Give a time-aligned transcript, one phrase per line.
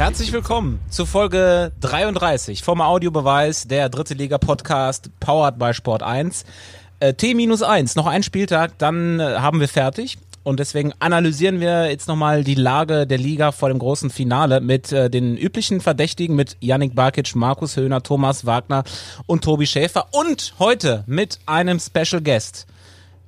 [0.00, 6.46] Herzlich willkommen zu Folge 33 vom Audiobeweis, der dritte Liga Podcast, powered by Sport 1.
[7.00, 10.16] Äh, T-1, noch ein Spieltag, dann äh, haben wir fertig.
[10.42, 14.90] Und deswegen analysieren wir jetzt nochmal die Lage der Liga vor dem großen Finale mit
[14.90, 18.84] äh, den üblichen Verdächtigen, mit Yannick Barkic, Markus Höhner, Thomas Wagner
[19.26, 20.06] und Tobi Schäfer.
[20.12, 22.66] Und heute mit einem Special Guest.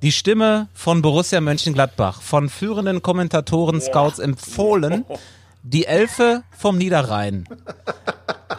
[0.01, 5.05] Die Stimme von Borussia Mönchengladbach, von führenden Kommentatoren, Scouts empfohlen.
[5.65, 7.45] Die Elfe vom Niederrhein.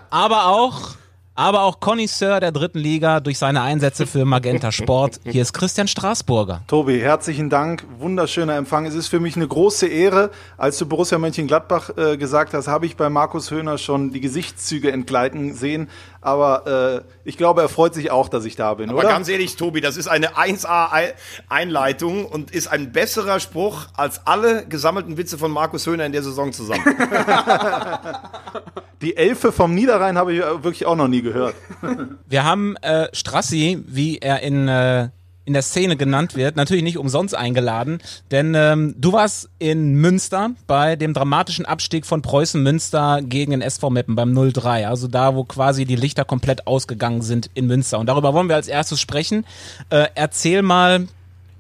[0.09, 0.95] Aber auch
[1.37, 5.19] aber auch Connoisseur der dritten Liga durch seine Einsätze für Magenta Sport.
[5.25, 6.63] Hier ist Christian Straßburger.
[6.69, 7.85] Tobi, herzlichen Dank.
[7.99, 8.87] Wunderschöner Empfang.
[8.87, 10.31] Es ist für mich eine große Ehre.
[10.57, 14.93] Als du Borussia Mönchengladbach äh, gesagt hast, habe ich bei Markus Höhner schon die Gesichtszüge
[14.93, 15.89] entgleiten sehen.
[16.25, 19.09] Aber äh, ich glaube, er freut sich auch, dass ich da bin, Aber oder?
[19.09, 25.19] ganz ehrlich, Tobi, das ist eine 1A-Einleitung und ist ein besserer Spruch als alle gesammelten
[25.19, 26.83] Witze von Markus Höhner in der Saison zusammen.
[29.03, 31.55] Die Elfe vom Niederrhein habe ich wirklich auch noch nie gehört.
[32.27, 35.11] Wir haben äh, Strassi, wie er in, äh,
[35.45, 37.99] in der Szene genannt wird, natürlich nicht umsonst eingeladen,
[38.31, 43.61] denn ähm, du warst in Münster bei dem dramatischen Abstieg von Preußen Münster gegen den
[43.61, 47.99] SV Meppen beim 0-3, also da, wo quasi die Lichter komplett ausgegangen sind in Münster.
[47.99, 49.45] Und darüber wollen wir als erstes sprechen.
[49.91, 51.07] Äh, erzähl mal,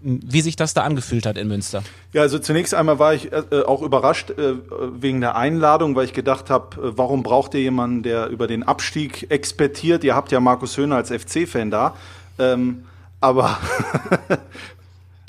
[0.05, 1.82] wie sich das da angefühlt hat in Münster.
[2.12, 4.55] Ja, also zunächst einmal war ich äh, auch überrascht äh,
[5.00, 8.62] wegen der Einladung, weil ich gedacht habe, äh, warum braucht ihr jemanden, der über den
[8.62, 10.05] Abstieg expertiert?
[10.05, 11.96] Ihr habt ja Markus Höhner als FC-Fan da.
[12.38, 12.84] Ähm,
[13.25, 13.58] aber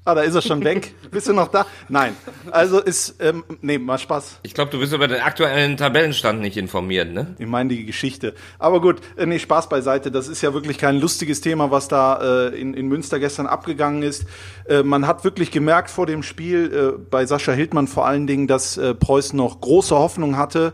[0.08, 0.94] Ah, da ist er schon weg.
[1.10, 1.66] Bist du noch da?
[1.90, 2.16] Nein.
[2.52, 4.42] Also ist, ähm, nee, mal Spaß.
[4.44, 7.36] Ich glaube, du bist über den aktuellen Tabellenstand nicht informiert, ne?
[7.40, 8.36] Ich meine die Geschichte.
[8.60, 10.12] Aber gut, äh, nee, Spaß beiseite.
[10.12, 14.04] Das ist ja wirklich kein lustiges Thema, was da äh, in, in Münster gestern abgegangen
[14.04, 14.28] ist.
[14.70, 18.46] Äh, man hat wirklich gemerkt vor dem Spiel, äh, bei Sascha Hildmann vor allen Dingen,
[18.46, 20.74] dass äh, Preußen noch große Hoffnung hatte,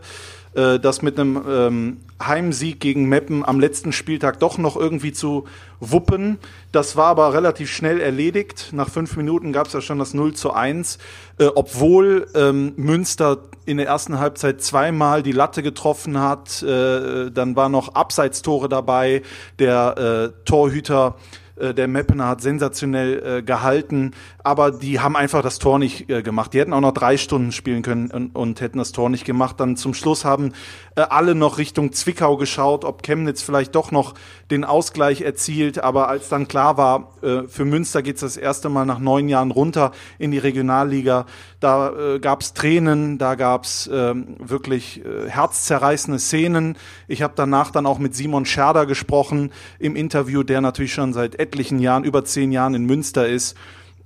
[0.54, 5.46] äh, das mit einem ähm, Heimsieg gegen Meppen am letzten Spieltag doch noch irgendwie zu
[5.80, 6.38] wuppen.
[6.70, 8.70] Das war aber relativ schnell erledigt.
[8.72, 10.98] Nach fünf Minuten gab es ja schon das 0 zu 1,
[11.38, 16.62] äh, obwohl ähm, Münster in der ersten Halbzeit zweimal die Latte getroffen hat.
[16.62, 19.22] Äh, dann war noch Abseitstore dabei.
[19.58, 21.16] Der äh, Torhüter
[21.56, 26.22] äh, der Meppener hat sensationell äh, gehalten, aber die haben einfach das Tor nicht äh,
[26.22, 26.52] gemacht.
[26.52, 29.60] Die hätten auch noch drei Stunden spielen können und, und hätten das Tor nicht gemacht.
[29.60, 30.52] Dann zum Schluss haben
[30.96, 34.14] äh, alle noch Richtung Zwickau geschaut, ob Chemnitz vielleicht doch noch
[34.50, 35.82] den Ausgleich erzielt.
[35.82, 39.50] Aber als dann klar war, äh, für Münster geht's das erste Mal nach neun Jahren
[39.50, 41.26] runter in die Regionalliga,
[41.60, 46.76] da äh, gab's Tränen, da gab's äh, wirklich äh, herzzerreißende Szenen.
[47.06, 51.36] Ich habe danach dann auch mit Simon Scherder gesprochen im Interview, der natürlich schon seit
[51.42, 53.56] etlichen Jahren, über zehn Jahren in Münster ist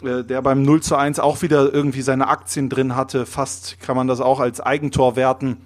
[0.02, 3.26] äh, der beim 0 zu 1 auch wieder irgendwie seine Aktien drin hatte.
[3.26, 5.58] Fast kann man das auch als Eigentor werten.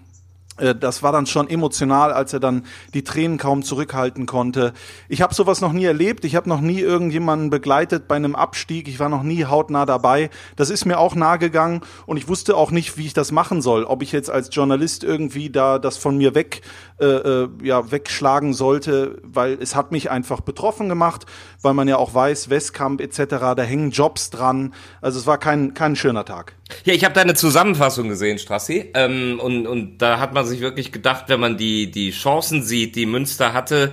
[0.60, 4.72] Äh, Das war dann schon emotional, als er dann die Tränen kaum zurückhalten konnte.
[5.09, 6.25] Ich habe sowas noch nie erlebt.
[6.25, 8.88] Ich habe noch nie irgendjemanden begleitet bei einem Abstieg.
[8.88, 10.31] Ich war noch nie hautnah dabei.
[10.56, 13.62] Das ist mir auch nahe gegangen und ich wusste auch nicht, wie ich das machen
[13.62, 13.84] soll.
[13.84, 16.62] Ob ich jetzt als Journalist irgendwie da das von mir weg,
[17.00, 21.27] äh, äh, ja, wegschlagen sollte, weil es hat mich einfach betroffen gemacht,
[21.62, 23.25] weil man ja auch weiß, Westkamp etc.,
[23.56, 24.75] da hängen Jobs dran.
[25.00, 26.59] Also es war kein, kein schöner Tag.
[26.84, 28.91] Ja, ich habe deine Zusammenfassung gesehen, Strassi.
[28.94, 32.97] Ähm, und, und da hat man sich wirklich gedacht, wenn man die, die Chancen sieht,
[32.97, 33.92] die Münster hatte,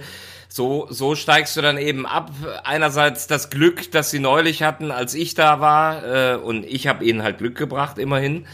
[0.50, 2.32] so, so steigst du dann eben ab.
[2.64, 6.34] Einerseits das Glück, das sie neulich hatten, als ich da war.
[6.34, 8.46] Äh, und ich habe ihnen halt Glück gebracht, immerhin.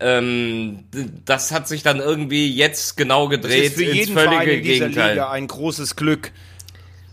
[0.00, 0.80] Ähm,
[1.24, 4.62] das hat sich dann irgendwie jetzt genau Es gedreht ist für ins jeden Verein in
[4.62, 5.10] dieser Gegenteil.
[5.10, 6.32] Liga ein großes Glück.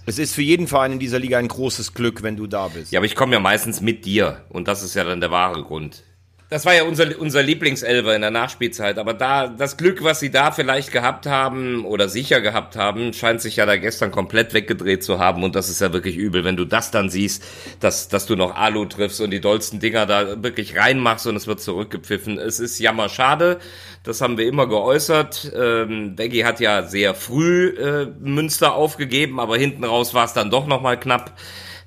[0.05, 2.91] Es ist für jeden Verein in dieser Liga ein großes Glück, wenn du da bist.
[2.91, 5.61] Ja, aber ich komme ja meistens mit dir und das ist ja dann der wahre
[5.61, 6.03] Grund.
[6.49, 10.31] Das war ja unser, unser Lieblingselver in der Nachspielzeit, aber da, das Glück, was sie
[10.31, 15.03] da vielleicht gehabt haben oder sicher gehabt haben, scheint sich ja da gestern komplett weggedreht
[15.03, 17.45] zu haben und das ist ja wirklich übel, wenn du das dann siehst,
[17.81, 21.45] dass, dass du noch Alu triffst und die dollsten Dinger da wirklich reinmachst und es
[21.45, 22.39] wird zurückgepfiffen.
[22.39, 23.59] Es ist jammer schade,
[24.01, 25.51] das haben wir immer geäußert.
[25.55, 30.49] Ähm, Beggy hat ja sehr früh äh, Münster aufgegeben, aber hinten raus war es dann
[30.49, 31.37] doch nochmal knapp.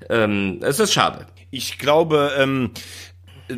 [0.09, 1.27] Ähm, es ist schade.
[1.51, 2.71] Ich glaube, ähm,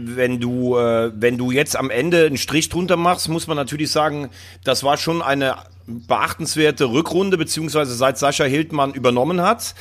[0.01, 3.91] wenn du, äh, wenn du jetzt am Ende einen Strich drunter machst, muss man natürlich
[3.91, 4.29] sagen,
[4.63, 5.57] das war schon eine
[5.87, 9.75] beachtenswerte Rückrunde, beziehungsweise seit Sascha Hildmann übernommen hat.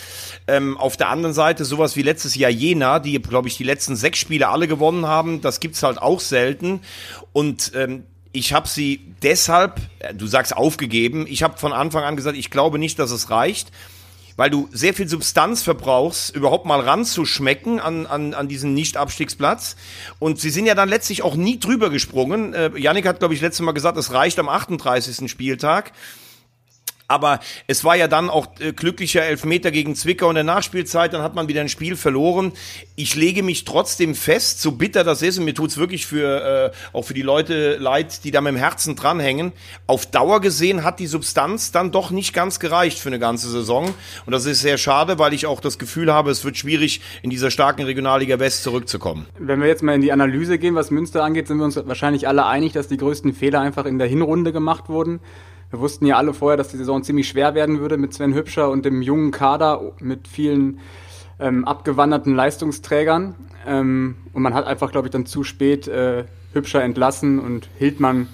[0.47, 3.97] Ähm, auf der anderen Seite sowas wie letztes Jahr Jena, die, glaube ich, die letzten
[3.97, 6.81] sechs Spiele alle gewonnen haben, das gibt's halt auch selten.
[7.33, 12.17] Und ähm, ich habe sie deshalb, äh, du sagst aufgegeben, ich habe von Anfang an
[12.17, 13.71] gesagt, ich glaube nicht, dass es reicht.
[14.37, 19.77] Weil du sehr viel Substanz verbrauchst, überhaupt mal ranzuschmecken an, an, an diesen Nicht-Abstiegsplatz.
[20.19, 22.55] Und sie sind ja dann letztlich auch nie drüber gesprungen.
[22.55, 25.31] Äh, Yannick hat, glaube ich, letztes Mal gesagt, es reicht am 38.
[25.31, 25.93] Spieltag.
[27.07, 31.23] Aber es war ja dann auch äh, glücklicher Elfmeter gegen Zwickau in der Nachspielzeit, dann
[31.23, 32.53] hat man wieder ein Spiel verloren.
[32.97, 36.97] Ich lege mich trotzdem fest, so bitter das ist, und mir tut's wirklich für äh,
[36.97, 39.53] auch für die Leute leid, die da mit dem Herzen dranhängen.
[39.87, 43.95] Auf Dauer gesehen hat die Substanz dann doch nicht ganz gereicht für eine ganze Saison.
[44.27, 47.31] Und das ist sehr schade, weil ich auch das Gefühl habe, es wird schwierig, in
[47.31, 49.27] dieser starken Regionalliga West zurückzukommen.
[49.39, 52.29] Wenn wir jetzt mal in die Analyse gehen, was Münster angeht, sind wir uns wahrscheinlich
[52.29, 55.21] alle einig, dass die größten Fehler einfach in der Hinrunde gemacht wurden.
[55.75, 58.71] Wir wussten ja alle vorher, dass die Saison ziemlich schwer werden würde mit Sven Hübscher
[58.71, 60.79] und dem jungen Kader mit vielen
[61.41, 63.35] ähm, abgewanderten Leistungsträgern.
[63.67, 68.29] Ähm, und man hat einfach, glaube ich, dann zu spät äh, Hübscher entlassen und Hildmann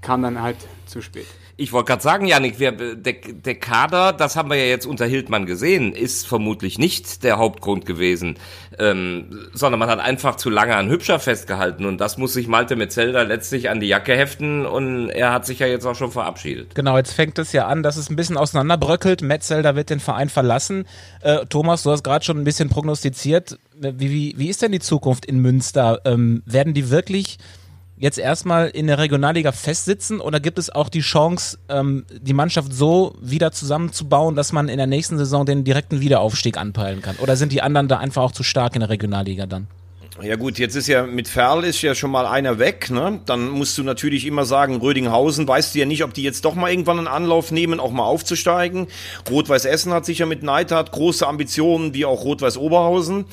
[0.00, 0.56] kam dann halt
[0.86, 1.28] zu spät.
[1.60, 5.04] Ich wollte gerade sagen, Janik, wir, der, der Kader, das haben wir ja jetzt unter
[5.04, 8.36] Hildmann gesehen, ist vermutlich nicht der Hauptgrund gewesen,
[8.78, 12.76] ähm, sondern man hat einfach zu lange an Hübscher festgehalten und das muss sich Malte
[12.76, 16.74] Metzelder letztlich an die Jacke heften und er hat sich ja jetzt auch schon verabschiedet.
[16.74, 19.20] Genau, jetzt fängt es ja an, dass es ein bisschen auseinanderbröckelt.
[19.20, 20.86] Metzelder wird den Verein verlassen.
[21.20, 23.58] Äh, Thomas, du hast gerade schon ein bisschen prognostiziert.
[23.78, 26.00] Wie, wie, wie ist denn die Zukunft in Münster?
[26.06, 27.36] Ähm, werden die wirklich
[28.00, 32.72] jetzt erstmal in der Regionalliga festsitzen oder gibt es auch die Chance, ähm, die Mannschaft
[32.72, 37.16] so wieder zusammenzubauen, dass man in der nächsten Saison den direkten Wiederaufstieg anpeilen kann?
[37.16, 39.68] Oder sind die anderen da einfach auch zu stark in der Regionalliga dann?
[40.18, 43.20] Ja gut, jetzt ist ja mit Ferl ist ja schon mal einer weg, ne?
[43.26, 46.56] Dann musst du natürlich immer sagen, Rödinghausen, weißt du ja nicht, ob die jetzt doch
[46.56, 48.88] mal irgendwann einen Anlauf nehmen, auch mal aufzusteigen.
[49.30, 53.26] Rot-Weiß Essen hat sicher mit Neidhardt große Ambitionen, wie auch Rot-Weiß Oberhausen,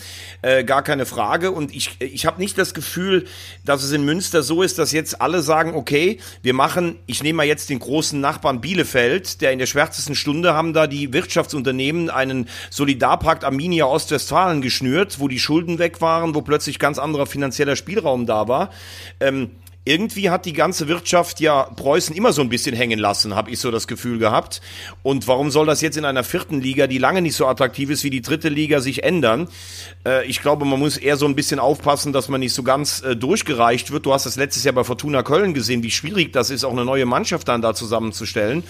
[0.44, 1.52] äh, gar keine Frage.
[1.52, 3.26] Und ich, ich habe nicht das Gefühl,
[3.66, 7.38] dass es in Münster so ist, dass jetzt alle sagen, okay, wir machen, ich nehme
[7.38, 12.12] mal jetzt den großen Nachbarn Bielefeld, der in der schwärzesten Stunde haben da die Wirtschaftsunternehmen
[12.12, 17.25] einen Solidarpakt Arminia Ostwestfalen geschnürt, wo die Schulden weg waren, wo plötzlich plötzlich ganz anderer
[17.25, 18.72] finanzieller Spielraum da war.
[19.22, 19.52] Ähm,
[19.86, 23.60] irgendwie hat die ganze Wirtschaft ja Preußen immer so ein bisschen hängen lassen, habe ich
[23.60, 24.60] so das Gefühl gehabt.
[25.02, 28.04] Und warum soll das jetzt in einer vierten Liga, die lange nicht so attraktiv ist
[28.04, 29.48] wie die dritte Liga, sich ändern?
[30.06, 33.02] Äh, ich glaube, man muss eher so ein bisschen aufpassen, dass man nicht so ganz
[33.02, 34.06] äh, durchgereicht wird.
[34.06, 36.84] Du hast das letztes Jahr bei Fortuna Köln gesehen, wie schwierig das ist, auch eine
[36.84, 38.64] neue Mannschaft dann da zusammenzustellen.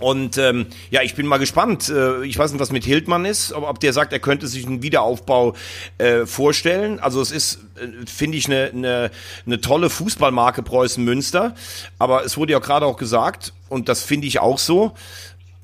[0.00, 1.88] Und ähm, ja, ich bin mal gespannt.
[1.88, 4.66] Äh, ich weiß nicht, was mit Hildmann ist, aber ob der sagt, er könnte sich
[4.66, 5.54] einen Wiederaufbau
[5.98, 6.98] äh, vorstellen.
[7.00, 9.10] Also es ist, äh, finde ich, eine, eine,
[9.46, 11.54] eine tolle Fußballmarke Preußen Münster.
[11.98, 14.94] Aber es wurde ja gerade auch gesagt, und das finde ich auch so.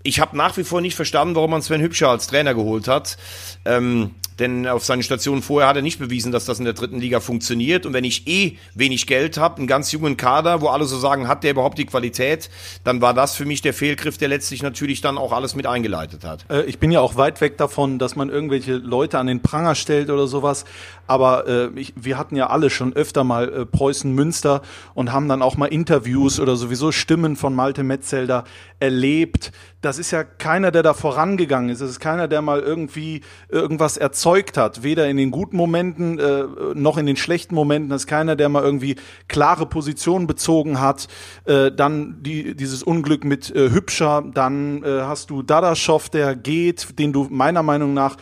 [0.03, 3.17] Ich habe nach wie vor nicht verstanden, warum man Sven Hübscher als Trainer geholt hat.
[3.65, 7.01] Ähm, denn auf seinen Stationen vorher hat er nicht bewiesen, dass das in der dritten
[7.01, 7.87] Liga funktioniert.
[7.87, 11.29] Und wenn ich eh wenig Geld habe, einen ganz jungen Kader, wo alle so sagen,
[11.29, 12.51] hat der überhaupt die Qualität,
[12.85, 16.25] dann war das für mich der Fehlgriff, der letztlich natürlich dann auch alles mit eingeleitet
[16.25, 16.45] hat.
[16.51, 19.75] Äh, ich bin ja auch weit weg davon, dass man irgendwelche Leute an den Pranger
[19.75, 20.65] stellt oder sowas.
[21.07, 24.63] Aber äh, ich, wir hatten ja alle schon öfter mal äh, Preußen Münster
[24.95, 28.45] und haben dann auch mal Interviews oder sowieso Stimmen von Malte Metzelder
[28.81, 29.53] erlebt.
[29.83, 31.81] Das ist ja keiner, der da vorangegangen ist.
[31.81, 34.83] Es ist keiner, der mal irgendwie irgendwas erzeugt hat.
[34.83, 36.45] Weder in den guten Momenten äh,
[36.75, 37.91] noch in den schlechten Momenten.
[37.91, 38.97] Das ist keiner, der mal irgendwie
[39.29, 41.09] klare Positionen bezogen hat.
[41.45, 44.25] Äh, dann die, dieses Unglück mit äh, Hübscher.
[44.33, 48.17] Dann äh, hast du Dadaschow, der geht, den du meiner Meinung nach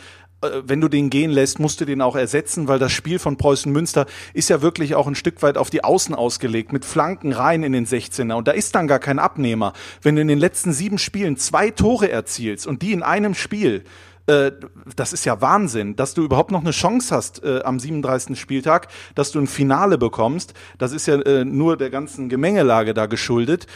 [0.64, 3.70] wenn du den gehen lässt, musst du den auch ersetzen, weil das Spiel von Preußen
[3.72, 7.62] Münster ist ja wirklich auch ein Stück weit auf die Außen ausgelegt, mit Flanken rein
[7.62, 8.34] in den 16er.
[8.34, 9.72] Und da ist dann gar kein Abnehmer.
[10.02, 13.84] Wenn du in den letzten sieben Spielen zwei Tore erzielst und die in einem Spiel,
[14.26, 14.52] äh,
[14.96, 18.38] das ist ja Wahnsinn, dass du überhaupt noch eine Chance hast äh, am 37.
[18.38, 20.54] Spieltag, dass du ein Finale bekommst.
[20.78, 23.66] Das ist ja äh, nur der ganzen Gemengelage da geschuldet.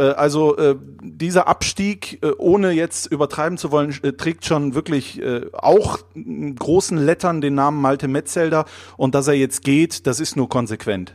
[0.00, 5.20] Äh, also äh, dieser Abstieg, äh, ohne jetzt übertreiben zu wollen, trägt schon wirklich
[5.52, 8.64] auch in großen Lettern den Namen Malte Metzelder.
[8.96, 11.14] Und dass er jetzt geht, das ist nur konsequent.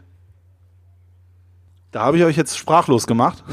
[1.92, 3.44] Da habe ich euch jetzt sprachlos gemacht.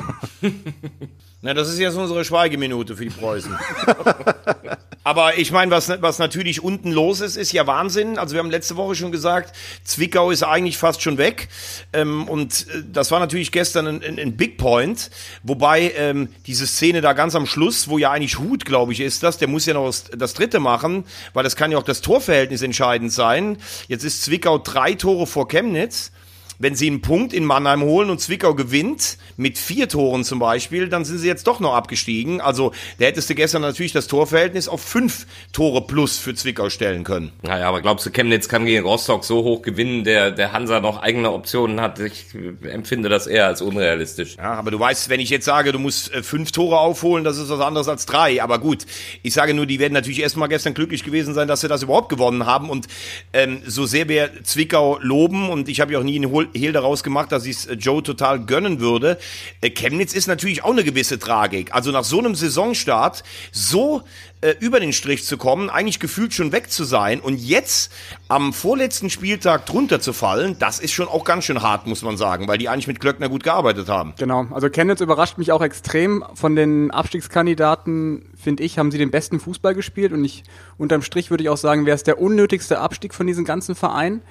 [1.42, 3.56] Na, das ist jetzt unsere Schweigeminute für die Preußen.
[5.04, 8.18] Aber ich meine, was, was natürlich unten los ist, ist ja Wahnsinn.
[8.18, 11.48] Also wir haben letzte Woche schon gesagt, Zwickau ist eigentlich fast schon weg.
[11.92, 15.10] Ähm, und äh, das war natürlich gestern ein, ein, ein Big Point.
[15.42, 19.22] Wobei ähm, diese Szene da ganz am Schluss, wo ja eigentlich Hut, glaube ich, ist
[19.22, 21.04] das, der muss ja noch das, das dritte machen,
[21.34, 23.58] weil das kann ja auch das Torverhältnis entscheidend sein.
[23.88, 26.12] Jetzt ist Zwickau drei Tore vor Chemnitz.
[26.58, 30.88] Wenn sie einen Punkt in Mannheim holen und Zwickau gewinnt, mit vier Toren zum Beispiel,
[30.88, 32.40] dann sind sie jetzt doch noch abgestiegen.
[32.40, 37.04] Also da hättest du gestern natürlich das Torverhältnis auf fünf Tore plus für Zwickau stellen
[37.04, 37.32] können.
[37.42, 41.02] Naja, aber glaubst du, Chemnitz kann gegen Rostock so hoch gewinnen, der, der Hansa noch
[41.02, 41.98] eigene Optionen hat?
[41.98, 42.26] Ich
[42.62, 44.36] empfinde das eher als unrealistisch.
[44.36, 47.38] Ja, aber du weißt, wenn ich jetzt sage, du musst äh, fünf Tore aufholen, das
[47.38, 48.42] ist was anderes als drei.
[48.42, 48.86] Aber gut,
[49.22, 52.08] ich sage nur, die werden natürlich erstmal gestern glücklich gewesen sein, dass sie das überhaupt
[52.08, 52.70] gewonnen haben.
[52.70, 52.86] Und
[53.32, 57.02] ähm, so sehr wir Zwickau loben, und ich habe ja auch nie einen Hehl daraus
[57.02, 59.18] gemacht, dass ich es äh, Joe total gönnen würde,
[59.60, 61.74] äh, Chemnitz ist natürlich auch eine gewisse Tragik.
[61.74, 64.02] Also nach so einem Saisonstart so
[64.42, 67.92] äh, über den Strich zu kommen, eigentlich gefühlt schon weg zu sein und jetzt
[68.28, 72.16] am vorletzten Spieltag drunter zu fallen, das ist schon auch ganz schön hart, muss man
[72.16, 74.14] sagen, weil die eigentlich mit Klöckner gut gearbeitet haben.
[74.18, 76.24] Genau, also Chemnitz überrascht mich auch extrem.
[76.34, 80.42] Von den Abstiegskandidaten, finde ich, haben sie den besten Fußball gespielt und ich
[80.76, 84.22] unterm Strich würde ich auch sagen, wäre es der unnötigste Abstieg von diesen ganzen Vereinen.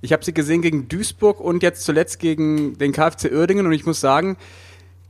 [0.00, 3.86] Ich habe sie gesehen gegen Duisburg und jetzt zuletzt gegen den KfC Uerdingen und ich
[3.86, 4.36] muss sagen,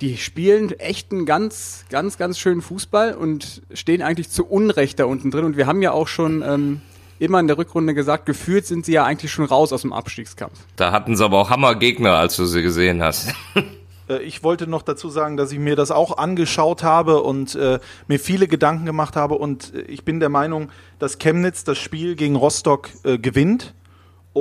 [0.01, 5.07] die spielen echt einen ganz, ganz, ganz schönen Fußball und stehen eigentlich zu Unrecht da
[5.07, 5.45] unten drin.
[5.45, 6.81] Und wir haben ja auch schon ähm,
[7.19, 10.59] immer in der Rückrunde gesagt, gefühlt sind sie ja eigentlich schon raus aus dem Abstiegskampf.
[10.77, 13.35] Da hatten sie aber auch Hammergegner, als du sie gesehen hast.
[14.09, 17.79] Äh, ich wollte noch dazu sagen, dass ich mir das auch angeschaut habe und äh,
[18.07, 19.35] mir viele Gedanken gemacht habe.
[19.35, 23.75] Und äh, ich bin der Meinung, dass Chemnitz das Spiel gegen Rostock äh, gewinnt.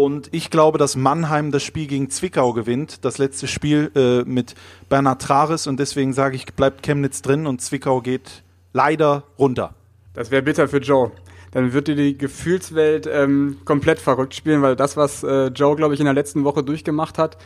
[0.05, 4.53] Und ich glaube, dass Mannheim das Spiel gegen Zwickau gewinnt, das letzte Spiel äh, mit
[4.89, 5.65] Bernhard Trares.
[5.65, 9.73] Und deswegen sage ich, bleibt Chemnitz drin und Zwickau geht leider runter.
[10.13, 11.11] Das wäre bitter für Joe.
[11.51, 15.95] Dann wird dir die Gefühlswelt ähm, komplett verrückt spielen, weil das, was äh, Joe, glaube
[15.95, 17.37] ich, in der letzten Woche durchgemacht hat,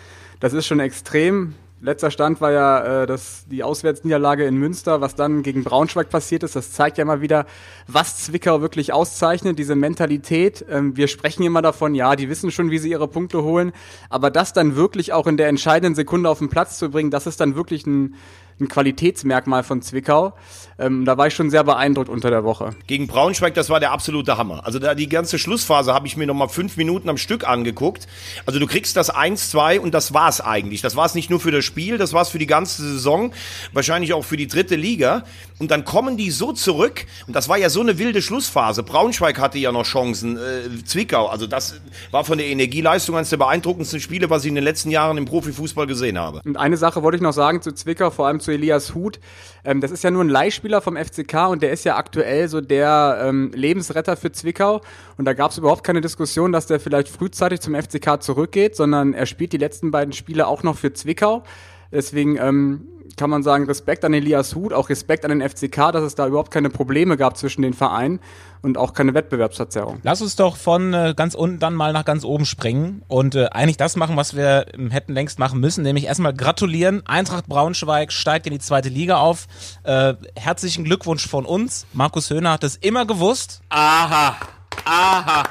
[0.42, 1.56] das ist schon extrem.
[1.84, 6.44] Letzter Stand war ja äh, das, die Auswärtsniederlage in Münster, was dann gegen Braunschweig passiert
[6.44, 6.56] ist.
[6.56, 7.48] Das zeigt ja mal wieder,
[7.88, 10.64] was Zwickau wirklich auszeichnet, diese Mentalität.
[10.70, 13.72] Ähm, wir sprechen immer davon, ja, die wissen schon, wie sie ihre Punkte holen,
[14.10, 17.26] aber das dann wirklich auch in der entscheidenden Sekunde auf den Platz zu bringen, das
[17.26, 18.14] ist dann wirklich ein,
[18.62, 20.34] ein Qualitätsmerkmal von Zwickau.
[20.80, 22.72] Ähm, da war ich schon sehr beeindruckt unter der Woche.
[22.88, 24.66] Gegen Braunschweig, das war der absolute Hammer.
[24.66, 28.08] Also da die ganze Schlussphase habe ich mir nochmal fünf Minuten am Stück angeguckt.
[28.46, 30.82] Also du kriegst das 1-2 und das war's eigentlich.
[30.82, 33.34] Das war's nicht nur für das Spiel, das war's für die ganze Saison,
[33.74, 35.24] wahrscheinlich auch für die dritte Liga.
[35.60, 38.82] Und dann kommen die so zurück und das war ja so eine wilde Schlussphase.
[38.84, 41.28] Braunschweig hatte ja noch Chancen, äh, Zwickau.
[41.28, 41.76] Also das
[42.12, 45.26] war von der Energieleistung eines der beeindruckendsten Spiele, was ich in den letzten Jahren im
[45.26, 46.42] Profifußball gesehen habe.
[46.46, 49.20] Und eine Sache wollte ich noch sagen zu Zwickau, vor allem zu Elias Huth.
[49.64, 52.62] Ähm, das ist ja nur ein Leihspieler vom FCK und der ist ja aktuell so
[52.62, 54.82] der ähm, Lebensretter für Zwickau.
[55.18, 59.14] Und da gab es überhaupt keine Diskussion, dass der vielleicht frühzeitig zum FCK zurückgeht, sondern
[59.14, 61.44] er spielt die letzten beiden Spiele auch noch für Zwickau.
[61.92, 66.04] Deswegen ähm, kann man sagen, Respekt an Elias Huth, auch Respekt an den FCK, dass
[66.04, 68.20] es da überhaupt keine Probleme gab zwischen den Vereinen
[68.62, 70.00] und auch keine Wettbewerbsverzerrung.
[70.04, 73.48] Lass uns doch von äh, ganz unten dann mal nach ganz oben springen und äh,
[73.48, 77.06] eigentlich das machen, was wir ähm, hätten längst machen müssen, nämlich erstmal gratulieren.
[77.06, 79.48] Eintracht Braunschweig steigt in die zweite Liga auf.
[79.84, 81.86] Äh, herzlichen Glückwunsch von uns.
[81.94, 83.62] Markus Höhner hat es immer gewusst.
[83.70, 84.36] Aha,
[84.86, 85.44] aha.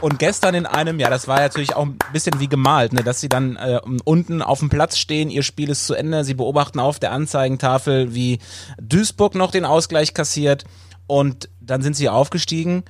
[0.00, 3.20] Und gestern in einem, ja, das war natürlich auch ein bisschen wie gemalt, ne, dass
[3.20, 6.80] sie dann äh, unten auf dem Platz stehen, ihr Spiel ist zu Ende, sie beobachten
[6.80, 8.38] auf der Anzeigentafel, wie
[8.80, 10.64] Duisburg noch den Ausgleich kassiert
[11.06, 12.84] und dann sind sie aufgestiegen.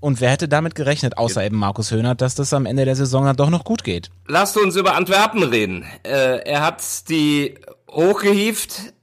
[0.00, 3.24] Und wer hätte damit gerechnet, außer eben Markus Höhnert, dass das am Ende der Saison
[3.24, 4.10] dann doch noch gut geht?
[4.28, 5.84] Lasst uns über Antwerpen reden.
[6.04, 7.56] Äh, er hat die
[7.90, 8.94] hochgehieft.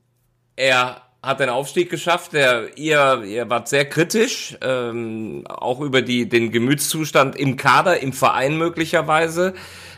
[0.56, 2.32] Er hat den Aufstieg geschafft.
[2.32, 8.14] Der, ihr, ihr wart sehr kritisch, ähm, auch über die, den Gemütszustand im Kader, im
[8.14, 9.54] Verein möglicherweise.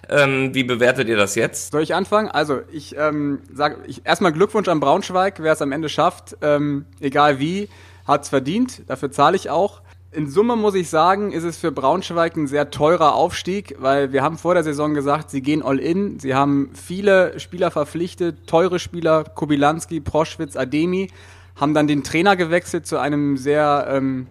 [0.09, 1.73] Ähm, wie bewertet ihr das jetzt?
[1.73, 2.29] Soll ich anfangen?
[2.29, 6.85] Also ich ähm, sage ich, erstmal Glückwunsch an Braunschweig, wer es am Ende schafft, ähm,
[7.01, 7.67] egal wie,
[8.07, 8.83] hat's verdient.
[8.87, 9.81] Dafür zahle ich auch.
[10.11, 14.23] In Summe muss ich sagen, ist es für Braunschweig ein sehr teurer Aufstieg, weil wir
[14.23, 16.17] haben vor der Saison gesagt, sie gehen all in.
[16.19, 21.09] Sie haben viele Spieler verpflichtet, teure Spieler, Kubilanski, Proschwitz, Ademi,
[21.57, 24.27] haben dann den Trainer gewechselt zu einem sehr ähm,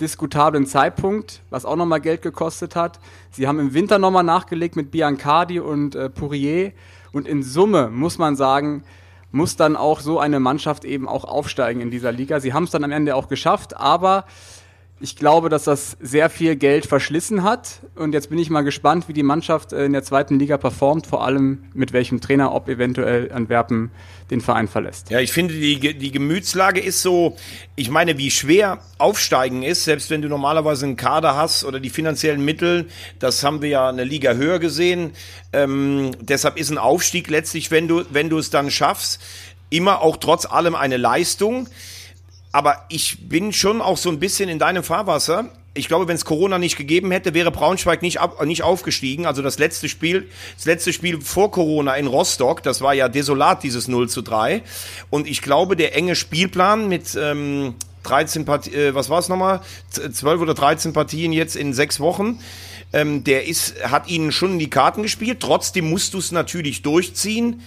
[0.00, 3.00] diskutablen Zeitpunkt, was auch nochmal Geld gekostet hat.
[3.30, 6.72] Sie haben im Winter nochmal nachgelegt mit Biancardi und äh, Pourier.
[7.12, 8.84] Und in Summe muss man sagen,
[9.34, 12.38] muss dann auch so eine Mannschaft eben auch aufsteigen in dieser Liga.
[12.38, 14.24] Sie haben es dann am Ende auch geschafft, aber
[15.04, 17.80] ich glaube, dass das sehr viel Geld verschlissen hat.
[17.94, 21.06] Und jetzt bin ich mal gespannt, wie die Mannschaft äh, in der zweiten Liga performt,
[21.06, 23.90] vor allem mit welchem Trainer, ob eventuell Antwerpen
[24.30, 25.10] den Verein verlässt.
[25.10, 27.36] Ja, ich finde, die, die Gemütslage ist so,
[27.76, 31.90] ich meine, wie schwer aufsteigen ist, selbst wenn du normalerweise einen Kader hast oder die
[31.90, 35.10] finanziellen Mittel, das haben wir ja eine Liga höher gesehen.
[35.52, 39.20] Ähm, deshalb ist ein Aufstieg letztlich, wenn du, wenn du es dann schaffst,
[39.68, 41.68] immer auch trotz allem eine Leistung
[42.54, 45.46] aber ich bin schon auch so ein bisschen in deinem Fahrwasser.
[45.74, 49.26] Ich glaube, wenn es Corona nicht gegeben hätte, wäre Braunschweig nicht, ab, nicht aufgestiegen.
[49.26, 53.64] Also das letzte Spiel, das letzte Spiel vor Corona in Rostock, das war ja desolat,
[53.64, 54.62] dieses 0 zu 3.
[55.10, 59.60] Und ich glaube, der enge Spielplan mit ähm, 13 Partien, äh, was war es nochmal?
[59.90, 62.38] 12 oder 13 Partien jetzt in sechs Wochen.
[62.92, 65.40] Ähm, der ist, hat ihnen schon in die Karten gespielt.
[65.40, 67.62] Trotzdem musst du es natürlich durchziehen.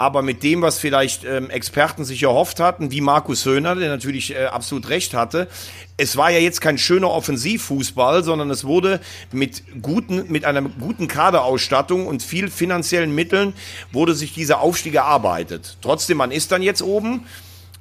[0.00, 4.32] Aber mit dem, was vielleicht ähm, Experten sich erhofft hatten, wie Markus Höhner, der natürlich
[4.32, 5.48] äh, absolut recht hatte,
[5.96, 9.00] es war ja jetzt kein schöner Offensivfußball, sondern es wurde
[9.32, 13.54] mit guten, mit einer guten Kaderausstattung und viel finanziellen Mitteln
[13.90, 15.76] wurde sich dieser Aufstieg erarbeitet.
[15.82, 17.26] Trotzdem, man ist dann jetzt oben.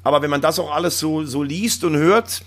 [0.03, 2.41] Aber wenn man das auch alles so, so liest und hört,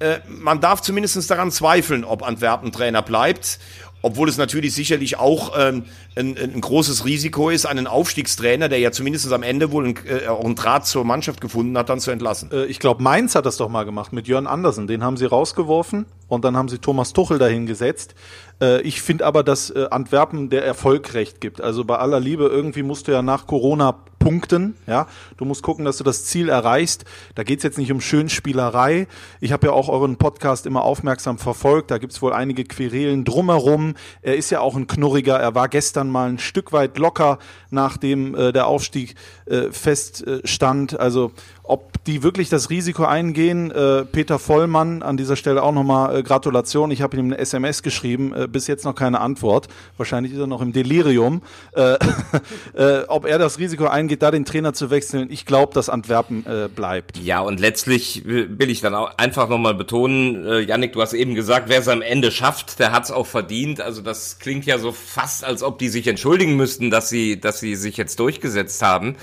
[0.00, 3.58] äh, man darf zumindest daran zweifeln, ob Antwerpen Trainer bleibt.
[4.02, 5.84] Obwohl es natürlich sicherlich auch ähm,
[6.16, 10.28] ein, ein großes Risiko ist, einen Aufstiegstrainer, der ja zumindest am Ende wohl ein, äh,
[10.28, 12.50] auch einen Draht zur Mannschaft gefunden hat, dann zu entlassen.
[12.52, 14.86] Äh, ich glaube, Mainz hat das doch mal gemacht mit Jörn Andersen.
[14.86, 18.14] Den haben sie rausgeworfen und dann haben sie Thomas Tuchel dahin gesetzt.
[18.60, 21.60] Äh, ich finde aber, dass äh, Antwerpen der Erfolg recht gibt.
[21.60, 24.76] Also bei aller Liebe, irgendwie musst du ja nach Corona punkten.
[24.86, 25.06] Ja,
[25.36, 27.04] du musst gucken, dass du das Ziel erreichst.
[27.34, 29.06] Da geht's jetzt nicht um Schönspielerei.
[29.40, 31.90] Ich habe ja auch euren Podcast immer aufmerksam verfolgt.
[31.90, 33.94] Da gibt's wohl einige Querelen drumherum.
[34.22, 35.38] Er ist ja auch ein Knurriger.
[35.38, 37.38] Er war gestern mal ein Stück weit locker,
[37.70, 39.14] nachdem äh, der Aufstieg
[39.46, 40.98] äh, feststand.
[40.98, 41.32] Also
[41.68, 46.22] ob die wirklich das Risiko eingehen, äh, Peter Vollmann, an dieser Stelle auch nochmal äh,
[46.22, 46.90] Gratulation.
[46.90, 49.68] Ich habe ihm eine SMS geschrieben, äh, bis jetzt noch keine Antwort.
[49.98, 51.42] Wahrscheinlich ist er noch im Delirium.
[51.72, 51.98] Äh,
[52.74, 56.46] äh, ob er das Risiko eingeht, da den Trainer zu wechseln, ich glaube, dass Antwerpen
[56.46, 57.18] äh, bleibt.
[57.18, 61.34] Ja, und letztlich will ich dann auch einfach nochmal betonen, äh, Yannick, du hast eben
[61.34, 63.82] gesagt, wer es am Ende schafft, der hat es auch verdient.
[63.82, 67.60] Also das klingt ja so fast, als ob die sich entschuldigen müssten, dass sie, dass
[67.60, 69.16] sie sich jetzt durchgesetzt haben.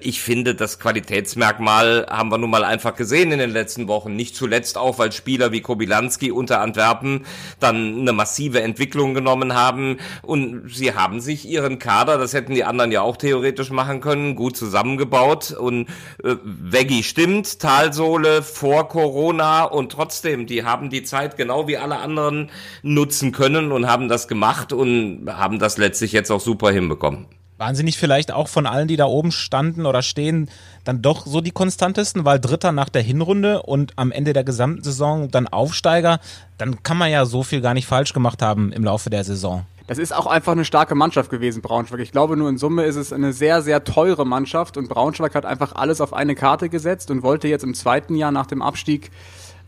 [0.00, 4.16] Ich finde, das Qualitätsmerkmal haben wir nun mal einfach gesehen in den letzten Wochen.
[4.16, 7.26] Nicht zuletzt auch, weil Spieler wie Kobilanski unter Antwerpen
[7.60, 12.64] dann eine massive Entwicklung genommen haben und sie haben sich ihren Kader, das hätten die
[12.64, 15.88] anderen ja auch theoretisch machen können, gut zusammengebaut und
[16.22, 21.98] äh, Veggie stimmt, Talsohle vor Corona und trotzdem, die haben die Zeit genau wie alle
[21.98, 22.50] anderen
[22.82, 27.26] nutzen können und haben das gemacht und haben das letztlich jetzt auch super hinbekommen.
[27.62, 30.50] Waren sie nicht vielleicht auch von allen, die da oben standen oder stehen,
[30.82, 34.82] dann doch so die konstantesten, weil Dritter nach der Hinrunde und am Ende der gesamten
[34.82, 36.18] Saison dann Aufsteiger,
[36.58, 39.64] dann kann man ja so viel gar nicht falsch gemacht haben im Laufe der Saison.
[39.86, 42.00] Das ist auch einfach eine starke Mannschaft gewesen, Braunschweig.
[42.00, 45.46] Ich glaube, nur in Summe ist es eine sehr, sehr teure Mannschaft und Braunschweig hat
[45.46, 49.12] einfach alles auf eine Karte gesetzt und wollte jetzt im zweiten Jahr nach dem Abstieg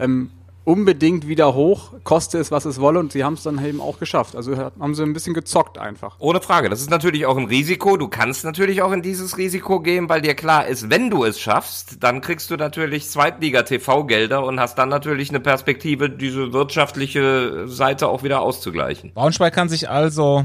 [0.01, 0.33] ähm,
[0.65, 3.99] unbedingt wieder hoch, koste es, was es wolle, und sie haben es dann eben auch
[3.99, 4.35] geschafft.
[4.37, 6.17] Also haben sie ein bisschen gezockt einfach.
[6.19, 6.69] Ohne Frage.
[6.69, 7.97] Das ist natürlich auch ein Risiko.
[7.97, 11.39] Du kannst natürlich auch in dieses Risiko gehen, weil dir klar ist, wenn du es
[11.39, 18.09] schaffst, dann kriegst du natürlich Zweitliga-TV-Gelder und hast dann natürlich eine Perspektive, diese wirtschaftliche Seite
[18.09, 19.13] auch wieder auszugleichen.
[19.15, 20.45] Braunschweig kann sich also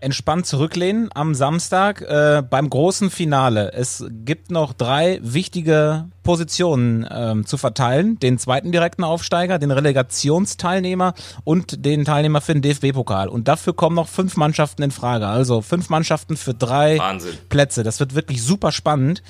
[0.00, 3.72] entspannt zurücklehnen am Samstag äh, beim großen Finale.
[3.72, 8.18] Es gibt noch drei wichtige Positionen ähm, zu verteilen.
[8.18, 13.28] Den zweiten direkten Aufsteiger, den Relegationsteilnehmer und den Teilnehmer für den DFB-Pokal.
[13.28, 15.26] Und dafür kommen noch fünf Mannschaften in Frage.
[15.26, 17.36] Also fünf Mannschaften für drei Wahnsinn.
[17.48, 17.82] Plätze.
[17.82, 19.22] Das wird wirklich super spannend.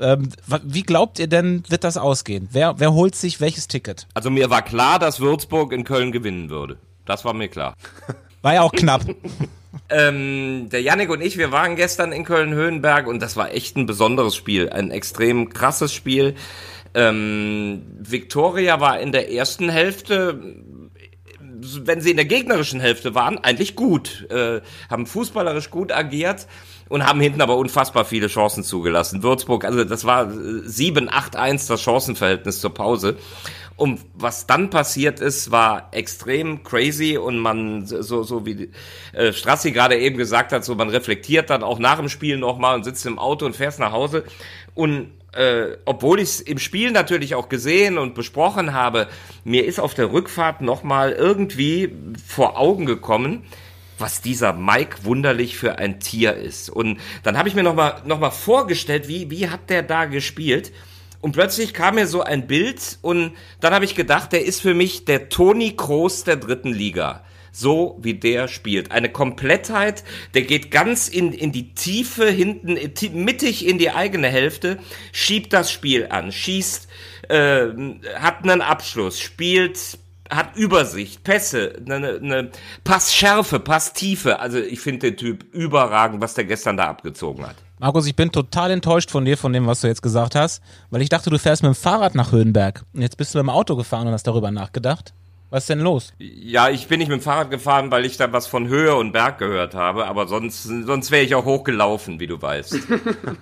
[0.00, 0.30] Ähm,
[0.64, 2.48] wie glaubt ihr denn, wird das ausgehen?
[2.50, 4.06] Wer, wer holt sich welches Ticket?
[4.14, 6.78] Also mir war klar, dass Würzburg in Köln gewinnen würde.
[7.04, 7.74] Das war mir klar.
[8.42, 9.02] War ja auch knapp.
[9.88, 13.86] Ähm, der Yannick und ich, wir waren gestern in Köln-Höhenberg und das war echt ein
[13.86, 16.34] besonderes Spiel, ein extrem krasses Spiel.
[16.94, 20.40] Ähm, Victoria war in der ersten Hälfte,
[21.40, 26.46] wenn sie in der gegnerischen Hälfte waren, eigentlich gut, äh, haben fußballerisch gut agiert
[26.88, 29.22] und haben hinten aber unfassbar viele Chancen zugelassen.
[29.22, 33.16] Würzburg, also das war 7-8-1 das Chancenverhältnis zur Pause.
[33.76, 38.70] Und was dann passiert ist, war extrem crazy und man, so, so wie
[39.12, 42.76] äh, Strassi gerade eben gesagt hat, so man reflektiert dann auch nach dem Spiel nochmal
[42.76, 44.24] und sitzt im Auto und fährst nach Hause.
[44.74, 49.08] Und äh, obwohl ich es im Spiel natürlich auch gesehen und besprochen habe,
[49.42, 51.92] mir ist auf der Rückfahrt nochmal irgendwie
[52.24, 53.44] vor Augen gekommen,
[53.98, 56.70] was dieser Mike wunderlich für ein Tier ist.
[56.70, 60.72] Und dann habe ich mir nochmal noch mal vorgestellt, wie, wie hat der da gespielt?
[61.24, 64.74] Und plötzlich kam mir so ein Bild und dann habe ich gedacht, der ist für
[64.74, 67.24] mich der Toni Kroos der dritten Liga.
[67.50, 68.90] So wie der spielt.
[68.90, 72.78] Eine Komplettheit, der geht ganz in, in die Tiefe, hinten,
[73.24, 74.78] mittig in die eigene Hälfte,
[75.12, 76.88] schiebt das Spiel an, schießt,
[77.30, 77.68] äh,
[78.16, 79.78] hat einen Abschluss, spielt
[80.30, 82.50] hat Übersicht, Pässe, eine, eine
[82.82, 84.38] Passschärfe, Passtiefe.
[84.40, 87.56] Also ich finde den Typ überragend, was der gestern da abgezogen hat.
[87.78, 91.02] Markus, ich bin total enttäuscht von dir, von dem, was du jetzt gesagt hast, weil
[91.02, 92.84] ich dachte, du fährst mit dem Fahrrad nach Höhenberg.
[92.94, 95.12] Und jetzt bist du mit dem Auto gefahren und hast darüber nachgedacht.
[95.50, 96.12] Was ist denn los?
[96.18, 99.12] Ja, ich bin nicht mit dem Fahrrad gefahren, weil ich da was von Höhe und
[99.12, 102.76] Berg gehört habe, aber sonst, sonst wäre ich auch hochgelaufen, wie du weißt.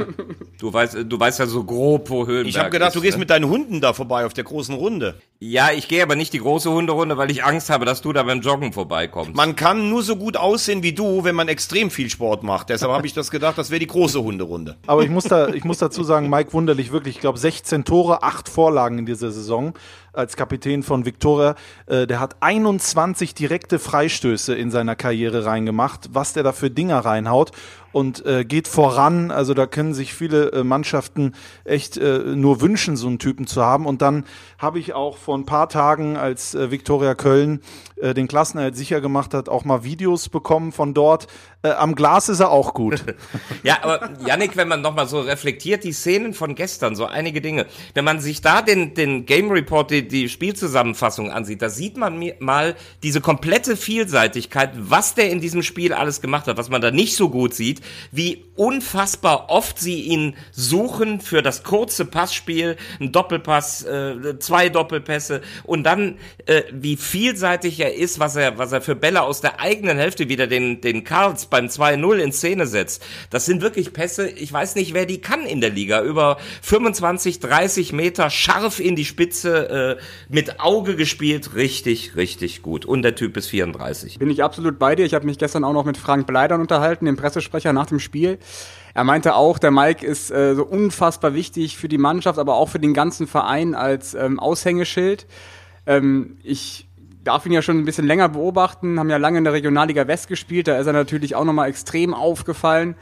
[0.61, 3.17] du weißt, du weißt ja so grob, wo Höhenberg Ich habe gedacht, ist, du gehst
[3.17, 3.21] ne?
[3.21, 5.15] mit deinen Hunden da vorbei auf der großen Runde.
[5.41, 8.23] Ja, ich gehe aber nicht die große Hunderunde, weil ich Angst habe, dass du da
[8.25, 9.35] beim Joggen vorbeikommst.
[9.35, 12.69] Man kann nur so gut aussehen wie du, wenn man extrem viel Sport macht.
[12.69, 14.77] Deshalb habe ich das gedacht, das wäre die große Hunderunde.
[14.87, 18.23] Aber ich muss, da, ich muss dazu sagen, Mike Wunderlich wirklich, ich glaube, 16 Tore,
[18.23, 19.73] 8 Vorlagen in dieser Saison
[20.12, 21.55] als Kapitän von Viktoria.
[21.87, 27.01] Äh, der hat 21 direkte Freistöße in seiner Karriere reingemacht, was der da für Dinger
[27.01, 27.53] reinhaut
[27.93, 29.31] und äh, geht voran.
[29.31, 33.63] Also da können sich viele äh, Mannschaften echt äh, nur wünschen, so einen Typen zu
[33.63, 33.87] haben.
[33.87, 34.25] Und dann
[34.59, 37.61] habe ich auch vor ein paar Tagen, als äh, Viktoria Köln
[37.97, 41.29] äh, den Klassenerhalt sicher gemacht hat, auch mal Videos bekommen von dort.
[41.63, 43.05] Äh, am Glas ist er auch gut.
[43.63, 47.67] Ja, aber Yannick, wenn man nochmal so reflektiert, die Szenen von gestern, so einige Dinge,
[47.95, 52.19] wenn man sich da den, den Game Report, die, die Spielzusammenfassung ansieht, da sieht man
[52.19, 56.81] mir mal diese komplette Vielseitigkeit, was der in diesem Spiel alles gemacht hat, was man
[56.81, 62.77] da nicht so gut sieht, wie unfassbar oft sie ihn suchen für das kurze Passspiel,
[63.01, 68.73] ein Doppelpass, äh, zwei Doppelpässe und dann äh, wie vielseitig er ist, was er, was
[68.73, 72.66] er für Bälle aus der eigenen Hälfte wieder den, den Karls beim 2-0 in Szene
[72.66, 73.03] setzt.
[73.31, 76.03] Das sind wirklich Pässe, ich weiß nicht, wer die kann in der Liga.
[76.03, 82.85] Über 25, 30 Meter scharf in die Spitze, äh, mit Auge gespielt, richtig, richtig gut.
[82.85, 84.18] Und der Typ ist 34.
[84.18, 85.05] Bin ich absolut bei dir.
[85.05, 88.39] Ich habe mich gestern auch noch mit Frank Bleidern unterhalten, dem Pressesprecher nach dem Spiel.
[88.95, 92.69] Er meinte auch, der Mike ist äh, so unfassbar wichtig für die Mannschaft, aber auch
[92.69, 95.27] für den ganzen Verein als ähm, Aushängeschild.
[95.87, 96.89] Ähm, ich
[97.25, 100.29] darf ihn ja schon ein bisschen länger beobachten, haben ja lange in der Regionalliga West
[100.29, 102.97] gespielt, da ist er natürlich auch nochmal extrem aufgefallen.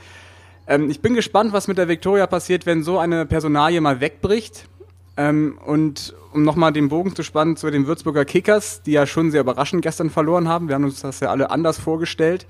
[0.66, 4.68] Ähm, ich bin gespannt, was mit der Viktoria passiert, wenn so eine Personalie mal wegbricht.
[5.16, 9.30] Ähm, und um nochmal den Bogen zu spannen zu den Würzburger Kickers, die ja schon
[9.30, 10.68] sehr überraschend gestern verloren haben.
[10.68, 12.46] Wir haben uns das ja alle anders vorgestellt.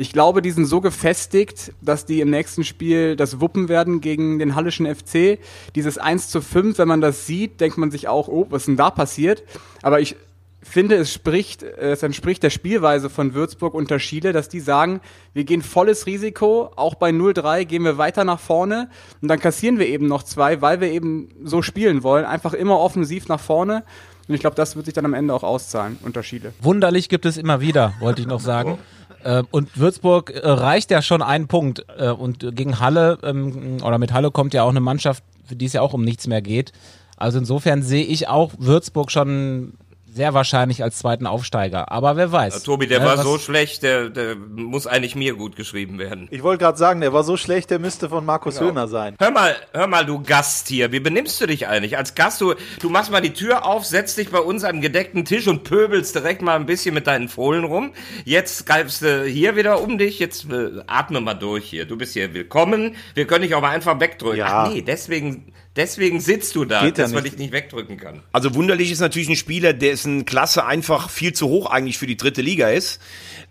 [0.00, 4.38] Ich glaube, die sind so gefestigt, dass die im nächsten Spiel das wuppen werden gegen
[4.38, 5.38] den Hallischen FC.
[5.74, 8.68] Dieses 1 zu 5, wenn man das sieht, denkt man sich auch, oh, was ist
[8.68, 9.42] denn da passiert?
[9.82, 10.16] Aber ich
[10.62, 15.02] finde, es spricht, es entspricht der Spielweise von Würzburg unter Schiele, dass die sagen,
[15.34, 18.88] wir gehen volles Risiko, auch bei 0-3 gehen wir weiter nach vorne
[19.20, 22.78] und dann kassieren wir eben noch zwei, weil wir eben so spielen wollen, einfach immer
[22.78, 23.84] offensiv nach vorne.
[24.28, 26.54] Und ich glaube, das wird sich dann am Ende auch auszahlen unter Schiele.
[26.62, 28.78] Wunderlich gibt es immer wieder, wollte ich noch sagen.
[29.24, 31.84] Äh, Und Würzburg äh, reicht ja schon einen Punkt.
[31.98, 35.66] Äh, Und gegen Halle, ähm, oder mit Halle kommt ja auch eine Mannschaft, für die
[35.66, 36.72] es ja auch um nichts mehr geht.
[37.16, 39.74] Also insofern sehe ich auch Würzburg schon
[40.12, 41.90] sehr wahrscheinlich als zweiten Aufsteiger.
[41.92, 42.62] Aber wer weiß.
[42.62, 46.28] Tobi, der Ne, war so schlecht, der, der muss eigentlich mir gut geschrieben werden.
[46.30, 49.14] Ich wollte gerade sagen, der war so schlecht, der müsste von Markus Höhner sein.
[49.18, 51.96] Hör mal, hör mal, du Gast hier, wie benimmst du dich eigentlich?
[51.96, 54.82] Als Gast, du, du machst mal die Tür auf, setzt dich bei uns an den
[54.82, 57.92] gedeckten Tisch und pöbelst direkt mal ein bisschen mit deinen Fohlen rum.
[58.24, 61.84] Jetzt greifst du hier wieder um dich, jetzt äh, atme mal durch hier.
[61.86, 62.96] Du bist hier willkommen.
[63.14, 64.38] Wir können dich aber einfach wegdrücken.
[64.38, 64.64] Ja.
[64.64, 67.34] Ach nee, deswegen, deswegen sitzt du da, Geht ja dass man nicht.
[67.34, 68.22] dich nicht wegdrücken kann.
[68.32, 72.16] Also wunderlich ist natürlich ein Spieler, dessen Klasse einfach viel zu hoch eigentlich für die
[72.16, 73.00] dritte Liga ist.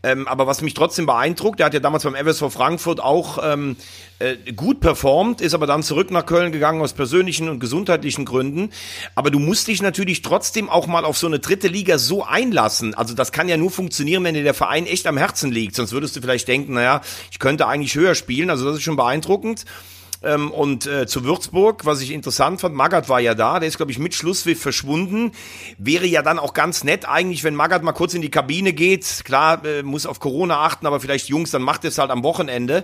[0.01, 3.75] Ähm, aber was mich trotzdem beeindruckt, der hat ja damals beim FSV Frankfurt auch ähm,
[4.19, 8.69] äh, gut performt, ist aber dann zurück nach Köln gegangen aus persönlichen und gesundheitlichen Gründen.
[9.15, 12.93] Aber du musst dich natürlich trotzdem auch mal auf so eine dritte Liga so einlassen.
[12.93, 15.75] Also das kann ja nur funktionieren, wenn dir der Verein echt am Herzen liegt.
[15.75, 18.49] Sonst würdest du vielleicht denken, naja, ich könnte eigentlich höher spielen.
[18.49, 19.65] Also das ist schon beeindruckend.
[20.21, 23.77] Ähm, und äh, zu Würzburg, was ich interessant fand, Magath war ja da, der ist,
[23.77, 25.31] glaube ich, mit Schlusspfiff verschwunden.
[25.77, 29.21] Wäre ja dann auch ganz nett eigentlich, wenn Magath mal kurz in die Kabine geht.
[29.23, 32.83] Klar, äh, muss auf Corona achten, aber vielleicht Jungs, dann macht es halt am Wochenende.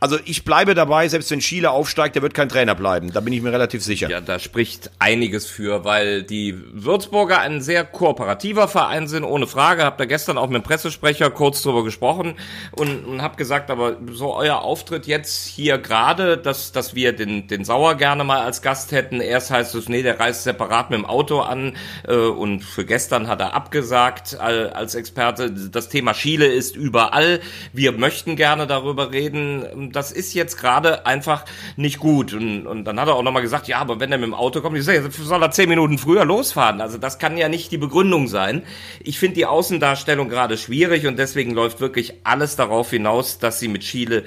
[0.00, 3.12] Also ich bleibe dabei, selbst wenn Schiele aufsteigt, der wird kein Trainer bleiben.
[3.12, 4.10] Da bin ich mir relativ sicher.
[4.10, 9.84] Ja, da spricht einiges für, weil die Würzburger ein sehr kooperativer Verein sind, ohne Frage.
[9.84, 12.34] Habt ihr gestern auch mit dem Pressesprecher kurz drüber gesprochen
[12.72, 17.46] und, und hab gesagt, aber so euer Auftritt jetzt hier gerade, dass, dass wir den,
[17.46, 19.20] den Sauer gerne mal als Gast hätten.
[19.20, 23.28] Erst heißt es, nee, der reist separat mit dem Auto an äh, und für gestern
[23.28, 25.50] hat er abgesagt als Experte.
[25.50, 27.40] Das Thema Schiele ist überall.
[27.72, 29.90] Wir möchten gerne darüber reden.
[29.92, 31.44] Das ist jetzt gerade einfach
[31.76, 32.32] nicht gut.
[32.32, 34.60] Und, und dann hat er auch nochmal gesagt, ja, aber wenn er mit dem Auto
[34.60, 36.80] kommt, ich sag, soll er zehn Minuten früher losfahren.
[36.80, 38.62] Also das kann ja nicht die Begründung sein.
[39.02, 43.68] Ich finde die Außendarstellung gerade schwierig und deswegen läuft wirklich alles darauf hinaus, dass sie
[43.68, 44.24] mit Chile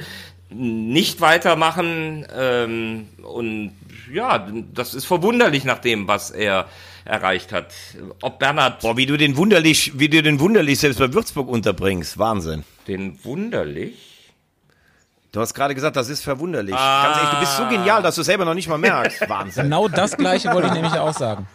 [0.50, 2.26] nicht weitermachen.
[2.36, 3.74] Ähm, und
[4.12, 6.68] ja, das ist verwunderlich nach dem, was er
[7.06, 7.74] erreicht hat.
[8.22, 12.18] Ob Bernhard Boah, wie du den wunderlich, wie du den wunderlich selbst bei Würzburg unterbringst.
[12.18, 12.64] Wahnsinn.
[12.88, 14.18] den wunderlich.
[15.34, 16.74] Du hast gerade gesagt, das ist verwunderlich.
[16.74, 19.22] Ganz ehrlich, du bist so genial, dass du selber noch nicht mal merkst.
[19.30, 19.64] Wahnsinn.
[19.66, 21.48] Genau das gleiche wollte ich nämlich auch sagen.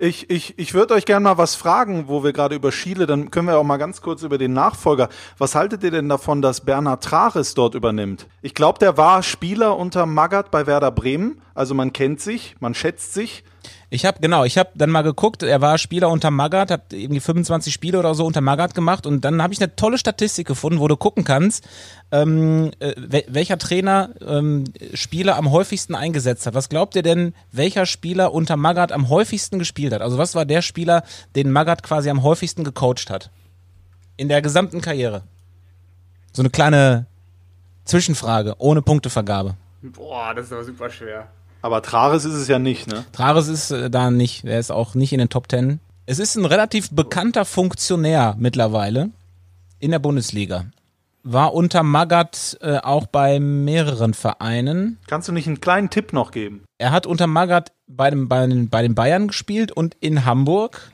[0.00, 3.32] Ich, ich, ich würde euch gerne mal was fragen, wo wir gerade über Schiele, dann
[3.32, 5.08] können wir auch mal ganz kurz über den Nachfolger.
[5.38, 8.28] Was haltet ihr denn davon, dass Bernhard Trares dort übernimmt?
[8.40, 11.40] Ich glaube, der war Spieler unter Magath bei Werder Bremen.
[11.52, 13.42] Also man kennt sich, man schätzt sich.
[13.90, 17.20] Ich habe genau, ich habe dann mal geguckt, er war Spieler unter Magath, hat irgendwie
[17.20, 20.78] 25 Spiele oder so unter Magath gemacht und dann habe ich eine tolle Statistik gefunden,
[20.80, 21.66] wo du gucken kannst,
[22.12, 26.54] ähm, äh, wel- welcher Trainer ähm, Spieler am häufigsten eingesetzt hat.
[26.54, 30.02] Was glaubt ihr denn, welcher Spieler unter Magath am häufigsten gespielt hat?
[30.02, 31.02] Also was war der Spieler,
[31.34, 33.30] den Magath quasi am häufigsten gecoacht hat?
[34.16, 35.22] In der gesamten Karriere.
[36.32, 37.06] So eine kleine
[37.84, 39.54] Zwischenfrage, ohne Punktevergabe.
[39.82, 41.28] Boah, das ist aber super schwer.
[41.68, 43.04] Aber Trares ist es ja nicht, ne?
[43.12, 45.80] Trares ist äh, da nicht, er ist auch nicht in den Top Ten.
[46.06, 49.10] Es ist ein relativ bekannter Funktionär mittlerweile
[49.78, 50.64] in der Bundesliga.
[51.24, 54.96] War unter Magath äh, auch bei mehreren Vereinen.
[55.08, 56.64] Kannst du nicht einen kleinen Tipp noch geben?
[56.78, 60.90] Er hat unter Magath bei, dem, bei, den, bei den Bayern gespielt und in Hamburg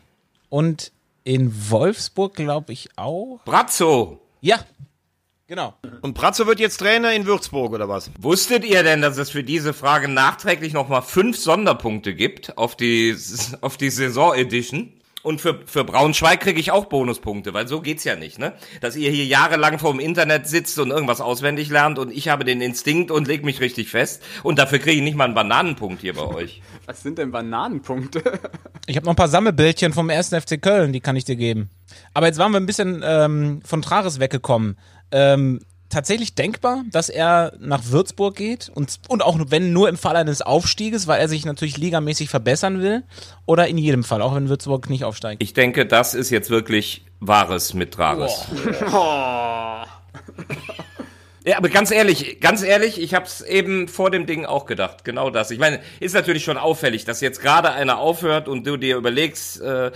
[0.48, 0.90] und
[1.22, 3.38] in Wolfsburg, glaube ich, auch.
[3.44, 4.18] Brazzo.
[4.40, 4.58] Ja,
[5.54, 5.74] genau.
[6.02, 8.10] Und Pratzo wird jetzt Trainer in Würzburg, oder was?
[8.18, 13.16] Wusstet ihr denn, dass es für diese Frage nachträglich nochmal fünf Sonderpunkte gibt auf die,
[13.60, 14.92] auf die Saison-Edition?
[15.24, 18.52] Und für, für Braunschweig kriege ich auch Bonuspunkte, weil so geht's ja nicht, ne?
[18.82, 22.44] Dass ihr hier jahrelang vor dem Internet sitzt und irgendwas auswendig lernt und ich habe
[22.44, 26.02] den Instinkt und leg mich richtig fest und dafür kriege ich nicht mal einen Bananenpunkt
[26.02, 26.60] hier bei euch.
[26.86, 28.22] Was sind denn Bananenpunkte?
[28.86, 30.28] Ich habe noch ein paar Sammelbildchen vom 1.
[30.28, 31.70] FC Köln, die kann ich dir geben.
[32.12, 34.76] Aber jetzt waren wir ein bisschen ähm, von Trares weggekommen.
[35.14, 40.16] Ähm, tatsächlich denkbar, dass er nach Würzburg geht und, und auch wenn nur im Fall
[40.16, 43.04] eines Aufstieges, weil er sich natürlich ligamäßig verbessern will
[43.46, 45.40] oder in jedem Fall, auch wenn Würzburg nicht aufsteigt.
[45.40, 48.46] Ich denke, das ist jetzt wirklich Wahres mit Trares.
[51.46, 55.04] Ja, aber ganz ehrlich, ganz ehrlich, ich habe es eben vor dem Ding auch gedacht,
[55.04, 55.50] genau das.
[55.50, 59.60] Ich meine, ist natürlich schon auffällig, dass jetzt gerade einer aufhört und du dir überlegst,
[59.60, 59.90] äh,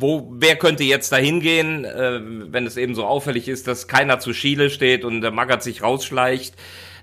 [0.00, 4.20] wo, wer könnte jetzt da hingehen, äh, wenn es eben so auffällig ist, dass keiner
[4.20, 6.54] zu Schiele steht und der Magath sich rausschleicht.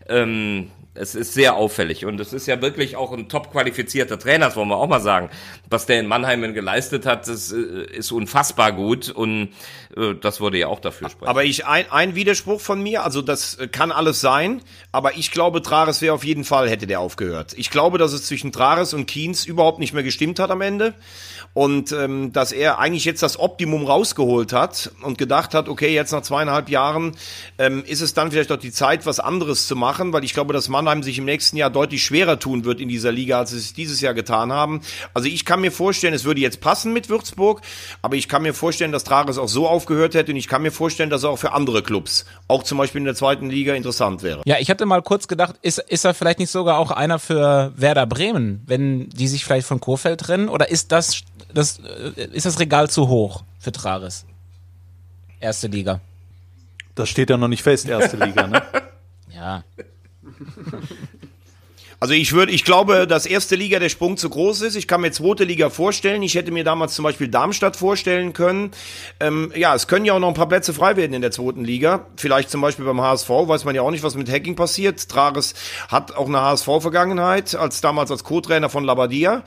[0.07, 4.45] Ähm, es ist sehr auffällig und es ist ja wirklich auch ein top qualifizierter Trainer,
[4.45, 5.29] das wollen wir auch mal sagen.
[5.69, 9.49] Was der in Mannheim geleistet hat, das äh, ist unfassbar gut und
[9.97, 11.27] äh, das würde ja auch dafür sprechen.
[11.27, 15.31] Aber ich, ein, ein Widerspruch von mir, also das äh, kann alles sein, aber ich
[15.31, 17.53] glaube, Trares wäre auf jeden Fall, hätte der aufgehört.
[17.57, 20.93] Ich glaube, dass es zwischen Trares und Kienz überhaupt nicht mehr gestimmt hat am Ende.
[21.55, 26.11] Und ähm, dass er eigentlich jetzt das Optimum rausgeholt hat und gedacht hat, okay, jetzt
[26.11, 27.15] nach zweieinhalb Jahren
[27.57, 30.53] ähm, ist es dann vielleicht doch die Zeit, was anderes zu machen, weil ich glaube,
[30.53, 33.57] dass Mannheim sich im nächsten Jahr deutlich schwerer tun wird in dieser Liga, als sie
[33.57, 34.81] es dieses Jahr getan haben.
[35.13, 37.61] Also ich kann mir vorstellen, es würde jetzt passen mit Würzburg,
[38.01, 40.71] aber ich kann mir vorstellen, dass Trares auch so aufgehört hätte und ich kann mir
[40.71, 44.23] vorstellen, dass er auch für andere Clubs, auch zum Beispiel in der zweiten Liga, interessant
[44.23, 44.41] wäre.
[44.43, 47.71] Ja, ich hatte mal kurz gedacht, ist, ist er vielleicht nicht sogar auch einer für
[47.77, 50.49] Werder Bremen, wenn die sich vielleicht von Kofeld trennen?
[50.49, 51.23] Oder ist das,
[51.55, 54.25] das, äh, ist das Regal zu hoch für Trares?
[55.39, 56.01] Erste Liga.
[56.93, 58.61] Das steht ja noch nicht fest, erste Liga, ne?
[59.33, 59.65] Ja.
[62.05, 64.75] Also ich würde, ich glaube, dass erste Liga der Sprung zu groß ist.
[64.75, 66.21] Ich kann mir zweite Liga vorstellen.
[66.21, 68.69] Ich hätte mir damals zum Beispiel Darmstadt vorstellen können.
[69.19, 71.65] Ähm, ja, es können ja auch noch ein paar Plätze frei werden in der zweiten
[71.65, 72.05] Liga.
[72.15, 75.09] Vielleicht zum Beispiel beim HSV, weiß man ja auch nicht, was mit Hacking passiert.
[75.09, 75.55] Trares
[75.87, 79.41] hat auch eine HSV-Vergangenheit, als damals als Co-Trainer von Labadia.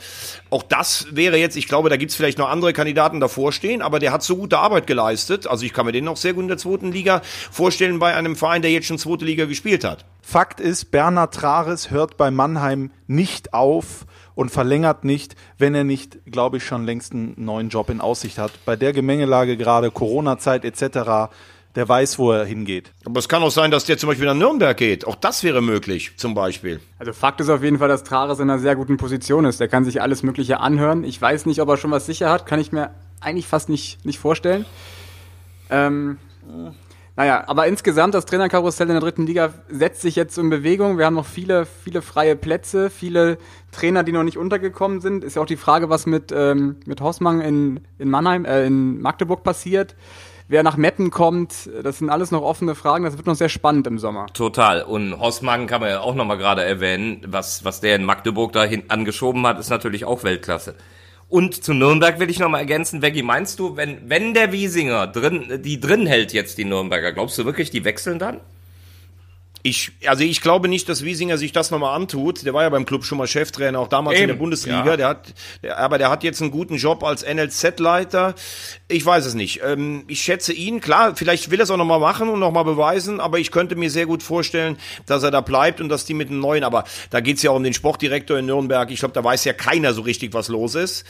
[0.51, 4.01] Auch das wäre jetzt, ich glaube, da gibt's vielleicht noch andere Kandidaten davor stehen, aber
[4.01, 5.47] der hat so gute Arbeit geleistet.
[5.47, 8.35] Also ich kann mir den noch sehr gut in der zweiten Liga vorstellen bei einem
[8.35, 10.05] Verein, der jetzt schon zweite Liga gespielt hat.
[10.31, 16.19] Fakt ist, Bernhard Trares hört bei Mannheim nicht auf und verlängert nicht, wenn er nicht,
[16.27, 18.53] glaube ich, schon längst einen neuen Job in Aussicht hat.
[18.67, 21.33] Bei der Gemengelage gerade, Corona-Zeit etc.,
[21.75, 22.93] der weiß, wo er hingeht.
[23.07, 25.07] Aber es kann auch sein, dass der zum Beispiel nach Nürnberg geht.
[25.07, 26.83] Auch das wäre möglich, zum Beispiel.
[26.99, 29.61] Also Fakt ist auf jeden Fall, dass Trares in einer sehr guten Position ist.
[29.61, 31.05] Der kann sich alles Mögliche anhören.
[31.05, 32.45] Ich weiß nicht, ob er schon was sicher hat.
[32.45, 32.91] Kann ich mir
[33.23, 34.67] eigentlich fast nicht, nicht vorstellen.
[35.71, 36.19] Ähm,
[37.19, 40.99] naja, aber insgesamt das Trainerkarussell in der dritten Liga setzt sich jetzt in Bewegung.
[40.99, 43.39] Wir haben noch viele, viele freie Plätze, viele
[43.73, 45.25] Trainer, die noch nicht untergekommen sind.
[45.25, 49.01] Ist ja auch die Frage, was mit, ähm, mit Hossmann in, in Mannheim, äh, in
[49.01, 49.97] Magdeburg passiert.
[50.47, 53.03] Wer nach Meppen kommt, das sind alles noch offene Fragen.
[53.03, 54.27] Das wird noch sehr spannend im Sommer.
[54.33, 54.85] Total.
[54.85, 57.23] Und Hossmann kann man ja auch nochmal gerade erwähnen.
[57.27, 60.77] Was, was der in Magdeburg da angeschoben hat, ist natürlich auch Weltklasse.
[61.29, 63.03] Und zu Nürnberg will ich nochmal ergänzen.
[63.03, 67.37] Veggie, meinst du, wenn, wenn der Wiesinger drin, die drin hält jetzt, die Nürnberger, glaubst
[67.37, 68.41] du wirklich, die wechseln dann?
[69.63, 72.47] Ich, also ich glaube nicht, dass Wiesinger sich das nochmal antut.
[72.47, 74.87] Der war ja beim Club schon mal Cheftrainer, auch damals in Eben, der Bundesliga.
[74.87, 74.97] ja.
[74.97, 78.35] Der hat, der, aber der hat jetzt einen guten Job als NLZ-Leiter.
[78.91, 79.61] Ich weiß es nicht.
[79.63, 80.81] Ähm, ich schätze ihn.
[80.81, 83.91] Klar, vielleicht will er es auch nochmal machen und nochmal beweisen, aber ich könnte mir
[83.91, 87.21] sehr gut vorstellen, dass er da bleibt und dass die mit einem neuen, aber da
[87.21, 88.91] geht's ja um den Sportdirektor in Nürnberg.
[88.91, 91.05] Ich glaube, da weiß ja keiner so richtig, was los ist.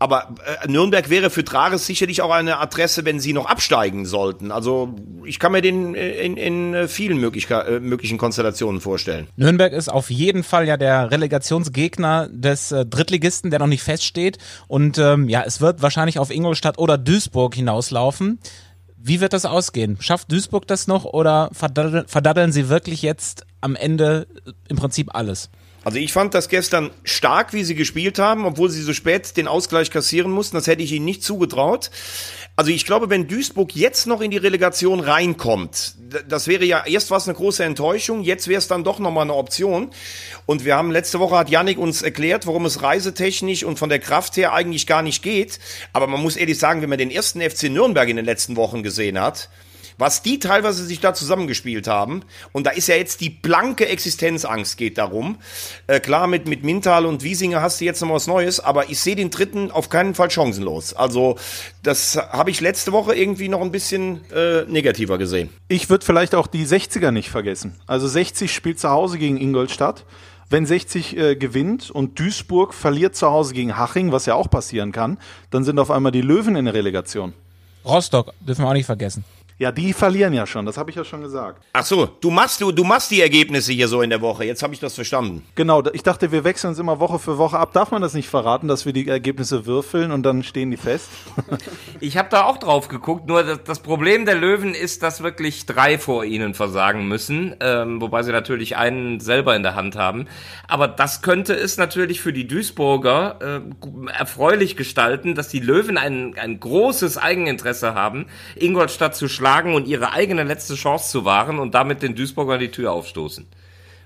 [0.00, 4.50] Aber äh, Nürnberg wäre für Trares sicherlich auch eine Adresse, wenn sie noch absteigen sollten.
[4.50, 9.28] Also ich kann mir den äh, in, in äh, vielen möglichen Konstellationen vorstellen.
[9.36, 14.38] Nürnberg ist auf jeden Fall ja der Relegationsgegner des Drittligisten, der noch nicht feststeht.
[14.66, 18.38] Und ähm, ja, es wird wahrscheinlich auf Ingolstadt oder Duisburg hinauslaufen.
[18.96, 19.98] Wie wird das ausgehen?
[20.00, 24.26] Schafft Duisburg das noch oder verdaddeln, verdaddeln sie wirklich jetzt am Ende
[24.68, 25.50] im Prinzip alles?
[25.82, 29.48] Also ich fand das gestern stark, wie sie gespielt haben, obwohl sie so spät den
[29.48, 30.56] Ausgleich kassieren mussten.
[30.56, 31.90] Das hätte ich ihnen nicht zugetraut.
[32.56, 35.94] Also ich glaube, wenn Duisburg jetzt noch in die Relegation reinkommt,
[36.28, 39.34] das wäre ja erst was eine große Enttäuschung, jetzt wäre es dann doch nochmal eine
[39.34, 39.90] Option.
[40.44, 44.00] Und wir haben letzte Woche hat Yannick uns erklärt, warum es reisetechnisch und von der
[44.00, 45.58] Kraft her eigentlich gar nicht geht.
[45.94, 48.82] Aber man muss ehrlich sagen, wenn man den ersten FC Nürnberg in den letzten Wochen
[48.82, 49.48] gesehen hat,
[50.00, 52.22] was die teilweise sich da zusammengespielt haben.
[52.52, 55.36] Und da ist ja jetzt die blanke Existenzangst geht darum.
[55.86, 58.98] Äh, klar, mit, mit Mintal und Wiesinger hast du jetzt noch was Neues, aber ich
[58.98, 60.94] sehe den dritten auf keinen Fall chancenlos.
[60.94, 61.36] Also
[61.82, 65.50] das habe ich letzte Woche irgendwie noch ein bisschen äh, negativer gesehen.
[65.68, 67.78] Ich würde vielleicht auch die 60er nicht vergessen.
[67.86, 70.06] Also 60 spielt zu Hause gegen Ingolstadt.
[70.48, 74.92] Wenn 60 äh, gewinnt und Duisburg verliert zu Hause gegen Haching, was ja auch passieren
[74.92, 75.18] kann,
[75.50, 77.34] dann sind auf einmal die Löwen in der Relegation.
[77.84, 79.24] Rostock dürfen wir auch nicht vergessen.
[79.60, 81.62] Ja, die verlieren ja schon, das habe ich ja schon gesagt.
[81.74, 84.46] Ach so, du machst du, du machst die Ergebnisse hier so in der Woche.
[84.46, 85.44] Jetzt habe ich das verstanden.
[85.54, 87.74] Genau, ich dachte, wir wechseln uns immer Woche für Woche ab.
[87.74, 91.10] Darf man das nicht verraten, dass wir die Ergebnisse würfeln und dann stehen die fest?
[92.02, 95.66] Ich habe da auch drauf geguckt, nur das, das Problem der Löwen ist, dass wirklich
[95.66, 100.26] drei vor ihnen versagen müssen, ähm, wobei sie natürlich einen selber in der Hand haben.
[100.66, 106.34] Aber das könnte es natürlich für die Duisburger äh, erfreulich gestalten, dass die Löwen ein,
[106.40, 111.74] ein großes Eigeninteresse haben, Ingolstadt zu schlagen und ihre eigene letzte Chance zu wahren und
[111.74, 113.46] damit den Duisburgern die Tür aufstoßen.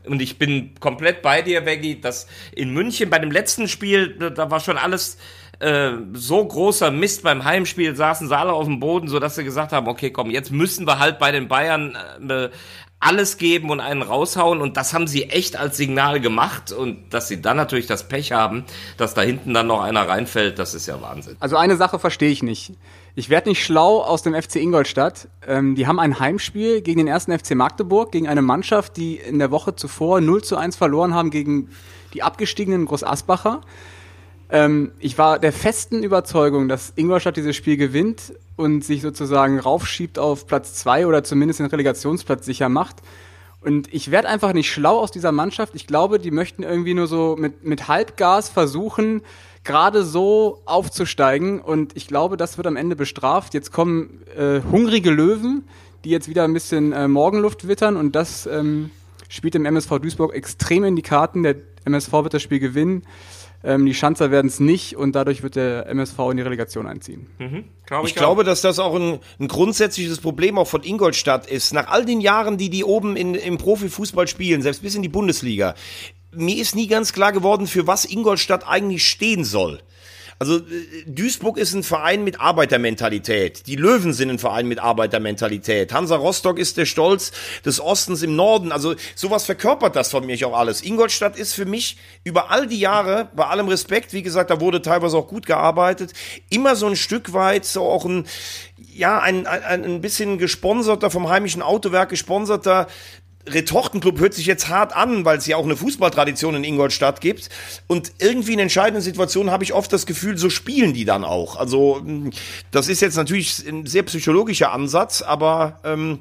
[0.06, 4.30] Und ich bin komplett bei dir, Veggie, dass in München bei dem letzten Spiel, da-
[4.30, 5.16] da war schon alles
[5.60, 9.72] äh, so großer Mist beim Heimspiel, saßen sie alle auf dem Boden, sodass sie gesagt
[9.72, 11.96] haben, okay, komm, jetzt müssen wir halt bei den Bayern
[12.28, 12.48] äh,
[13.00, 14.60] alles geben und einen raushauen.
[14.60, 16.72] Und das haben sie echt als Signal gemacht.
[16.72, 18.64] Und dass sie dann natürlich das Pech haben,
[18.98, 21.36] dass da hinten dann noch einer reinfällt, das ist ja Wahnsinn.
[21.40, 22.72] Also eine Sache verstehe ich nicht.
[23.16, 25.28] Ich werde nicht schlau aus dem FC Ingolstadt.
[25.46, 29.38] Ähm, die haben ein Heimspiel gegen den ersten FC Magdeburg, gegen eine Mannschaft, die in
[29.38, 31.68] der Woche zuvor 0 zu 1 verloren haben gegen
[32.12, 33.60] die abgestiegenen Groß Asbacher.
[34.50, 40.18] Ähm, ich war der festen Überzeugung, dass Ingolstadt dieses Spiel gewinnt und sich sozusagen raufschiebt
[40.18, 42.96] auf Platz 2 oder zumindest den Relegationsplatz sicher macht.
[43.60, 45.76] Und ich werde einfach nicht schlau aus dieser Mannschaft.
[45.76, 49.22] Ich glaube, die möchten irgendwie nur so mit, mit Halbgas versuchen,
[49.64, 51.60] gerade so aufzusteigen.
[51.60, 53.54] Und ich glaube, das wird am Ende bestraft.
[53.54, 55.66] Jetzt kommen äh, hungrige Löwen,
[56.04, 57.96] die jetzt wieder ein bisschen äh, Morgenluft wittern.
[57.96, 58.90] Und das ähm,
[59.28, 61.42] spielt dem MSV Duisburg extrem in die Karten.
[61.42, 63.02] Der MSV wird das Spiel gewinnen.
[63.64, 67.26] Ähm, die Schanzer werden es nicht und dadurch wird der MSV in die Relegation einziehen.
[67.86, 71.72] Glaub Ich glaube, dass das auch ein, ein grundsätzliches Problem auch von Ingolstadt ist.
[71.72, 75.08] Nach all den Jahren, die die oben in, im Profifußball spielen, selbst bis in die
[75.08, 75.74] Bundesliga,
[76.36, 79.80] mir ist nie ganz klar geworden, für was Ingolstadt eigentlich stehen soll.
[80.38, 80.62] Also äh,
[81.06, 83.66] Duisburg ist ein Verein mit Arbeitermentalität.
[83.66, 85.92] Die Löwen sind ein Verein mit Arbeitermentalität.
[85.92, 87.32] Hansa Rostock ist der Stolz
[87.64, 88.72] des Ostens im Norden.
[88.72, 90.82] Also sowas verkörpert das von mir auch alles.
[90.82, 94.82] Ingolstadt ist für mich über all die Jahre, bei allem Respekt, wie gesagt, da wurde
[94.82, 96.12] teilweise auch gut gearbeitet,
[96.50, 98.26] immer so ein Stück weit so auch ein,
[98.76, 102.88] ja, ein, ein, ein bisschen gesponserter, vom heimischen Autowerk gesponserter
[103.48, 107.48] Retortenclub hört sich jetzt hart an, weil es ja auch eine Fußballtradition in Ingolstadt gibt.
[107.86, 111.56] Und irgendwie in entscheidenden Situationen habe ich oft das Gefühl, so spielen die dann auch.
[111.56, 112.30] Also mh,
[112.70, 116.20] das ist jetzt natürlich ein sehr psychologischer Ansatz, aber ähm,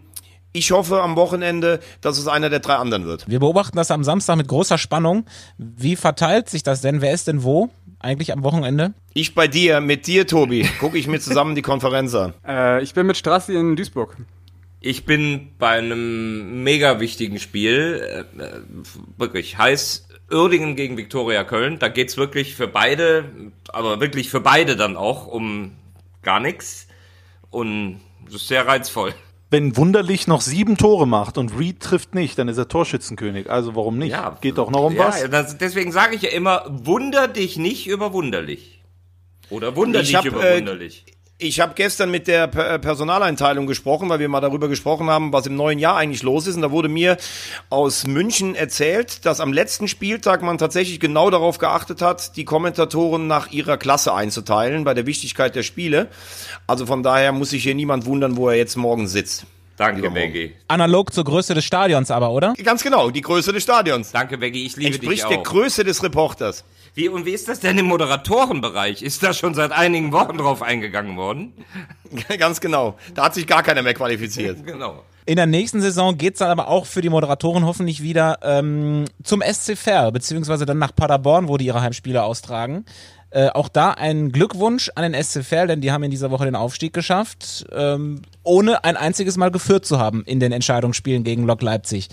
[0.52, 3.28] ich hoffe am Wochenende, dass es einer der drei anderen wird.
[3.28, 5.26] Wir beobachten das am Samstag mit großer Spannung.
[5.58, 7.02] Wie verteilt sich das denn?
[7.02, 8.94] Wer ist denn wo eigentlich am Wochenende?
[9.14, 12.34] Ich bei dir, mit dir, Tobi, gucke ich mir zusammen die Konferenz an.
[12.48, 14.18] Äh, ich bin mit Strassi in Duisburg.
[14.86, 18.62] Ich bin bei einem mega wichtigen Spiel, äh, äh,
[19.18, 21.80] wirklich heiß Uerdingen gegen Viktoria Köln.
[21.80, 23.32] Da geht's wirklich für beide,
[23.70, 25.72] aber wirklich für beide dann auch um
[26.22, 26.90] gar nichts.
[27.50, 29.14] Und das ist sehr reizvoll.
[29.50, 33.50] Wenn Wunderlich noch sieben Tore macht und Reed trifft nicht, dann ist er Torschützenkönig.
[33.50, 34.18] Also warum nicht?
[34.42, 35.30] Geht doch noch um ja, was.
[35.30, 38.82] Das, deswegen sage ich ja immer, wunder dich nicht über wunderlich.
[39.50, 41.06] Oder wunder Ich dich hab, über äh, wunderlich.
[41.44, 45.46] Ich habe gestern mit der Per- Personaleinteilung gesprochen, weil wir mal darüber gesprochen haben, was
[45.46, 46.56] im neuen Jahr eigentlich los ist.
[46.56, 47.18] Und da wurde mir
[47.70, 53.28] aus München erzählt, dass am letzten Spieltag man tatsächlich genau darauf geachtet hat, die Kommentatoren
[53.28, 56.08] nach ihrer Klasse einzuteilen bei der Wichtigkeit der Spiele.
[56.66, 59.46] Also von daher muss sich hier niemand wundern, wo er jetzt morgen sitzt.
[59.76, 60.10] Danke.
[60.12, 60.54] Beggi.
[60.70, 62.54] Analog zur Größe des Stadions aber, oder?
[62.64, 64.12] Ganz genau, die Größe des Stadions.
[64.12, 64.66] Danke, Beggi.
[64.66, 66.64] Ich liebe dich Entspricht der Größe des Reporters.
[66.96, 69.02] Wie, und wie ist das denn im Moderatorenbereich?
[69.02, 71.54] Ist da schon seit einigen Wochen drauf eingegangen worden?
[72.38, 72.98] Ganz genau.
[73.16, 74.60] Da hat sich gar keiner mehr qualifiziert.
[74.74, 75.04] Genau.
[75.26, 79.42] In der nächsten Saison geht's dann aber auch für die Moderatoren hoffentlich wieder ähm, zum
[79.42, 82.86] SC Verl, beziehungsweise dann nach Paderborn, wo die ihre Heimspiele austragen.
[83.30, 86.46] Äh, auch da ein Glückwunsch an den SC Verl, denn die haben in dieser Woche
[86.46, 91.46] den Aufstieg geschafft, ähm, ohne ein einziges Mal geführt zu haben in den Entscheidungsspielen gegen
[91.46, 92.10] Lok Leipzig.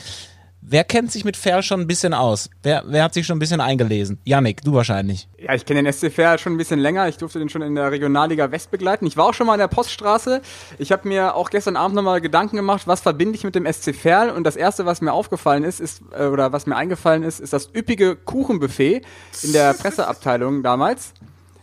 [0.63, 2.51] Wer kennt sich mit Verl schon ein bisschen aus?
[2.63, 4.19] Wer, wer hat sich schon ein bisschen eingelesen?
[4.25, 5.27] Yannick, du wahrscheinlich.
[5.39, 7.09] Ja, ich kenne den SCFR schon ein bisschen länger.
[7.09, 9.07] Ich durfte den schon in der Regionalliga West begleiten.
[9.07, 10.43] Ich war auch schon mal in der Poststraße.
[10.79, 13.95] Ich habe mir auch gestern Abend nochmal Gedanken gemacht, was verbinde ich mit dem SC
[13.95, 14.29] Verl.
[14.31, 17.55] Und das erste, was mir aufgefallen ist, ist äh, oder was mir eingefallen ist, ist
[17.55, 19.01] das üppige Kuchenbuffet
[19.43, 21.15] in der Presseabteilung damals.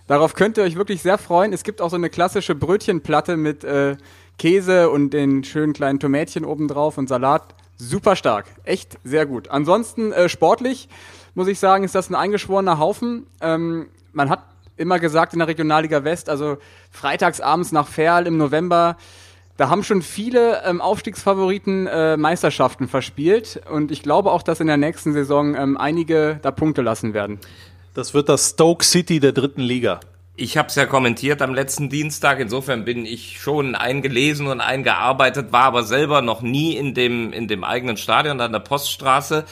[0.07, 1.53] Darauf könnt ihr euch wirklich sehr freuen.
[1.53, 3.97] Es gibt auch so eine klassische Brötchenplatte mit äh,
[4.39, 7.53] Käse und den schönen kleinen Tomätchen obendrauf und Salat.
[7.77, 8.45] Super stark.
[8.63, 9.49] Echt sehr gut.
[9.49, 10.89] Ansonsten äh, sportlich
[11.35, 13.27] muss ich sagen, ist das ein eingeschworener Haufen.
[13.41, 14.43] Ähm, man hat
[14.77, 16.57] immer gesagt in der Regionalliga West, also
[16.91, 18.97] freitags abends nach Ferl im November,
[19.57, 24.67] da haben schon viele ähm, Aufstiegsfavoriten äh, Meisterschaften verspielt und ich glaube auch, dass in
[24.67, 27.39] der nächsten Saison ähm, einige da Punkte lassen werden.
[27.95, 29.99] Das wird das Stoke City der dritten Liga.
[30.39, 32.39] Ich habe es ja kommentiert am letzten Dienstag.
[32.39, 37.47] Insofern bin ich schon eingelesen und eingearbeitet, war aber selber noch nie in dem in
[37.47, 39.45] dem eigenen Stadion an der Poststraße.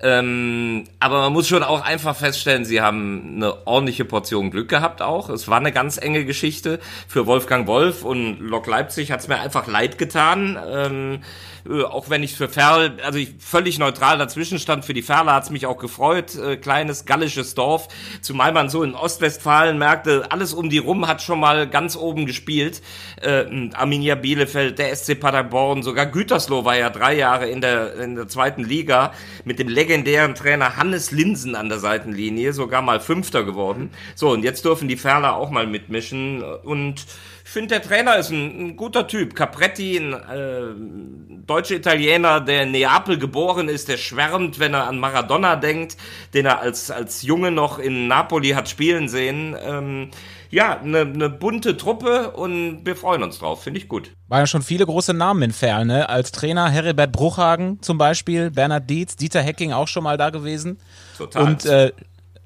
[0.00, 5.00] Ähm, aber man muss schon auch einfach feststellen, sie haben eine ordentliche Portion Glück gehabt
[5.00, 5.30] auch.
[5.30, 9.40] Es war eine ganz enge Geschichte für Wolfgang Wolf und Lok Leipzig hat es mir
[9.40, 10.58] einfach leid getan.
[10.68, 11.20] Ähm,
[11.68, 15.32] äh, auch wenn ich für Ferl, also ich völlig neutral dazwischen stand, für die Ferle
[15.32, 16.34] hat's mich auch gefreut.
[16.34, 17.88] Äh, kleines gallisches Dorf,
[18.20, 22.26] zumal man so in Ostwestfalen merkte, alles um die rum hat schon mal ganz oben
[22.26, 22.82] gespielt.
[23.20, 28.14] Äh, Arminia Bielefeld, der SC Paderborn, sogar Gütersloh war ja drei Jahre in der, in
[28.14, 29.12] der zweiten Liga
[29.44, 33.90] mit dem legendären Trainer Hannes Linsen an der Seitenlinie, sogar mal Fünfter geworden.
[34.16, 37.06] So, und jetzt dürfen die Ferler auch mal mitmischen und
[37.44, 39.36] ich finde, der Trainer ist ein, ein guter Typ.
[39.36, 44.98] Capretti, ein äh, deutscher Italiener, der in Neapel geboren ist, der schwärmt, wenn er an
[44.98, 45.96] Maradona denkt,
[46.34, 49.56] den er als, als Junge noch in Napoli hat spielen sehen.
[49.64, 50.10] Ähm,
[50.50, 53.62] ja, eine ne bunte Truppe und wir freuen uns drauf.
[53.62, 54.10] Finde ich gut.
[54.28, 56.08] Waren ja schon viele große Namen in Ferl, ne?
[56.08, 60.78] Als Trainer Heribert Bruchhagen zum Beispiel, Bernhard Dietz, Dieter Hecking auch schon mal da gewesen.
[61.16, 61.44] Total.
[61.44, 61.92] Und, äh,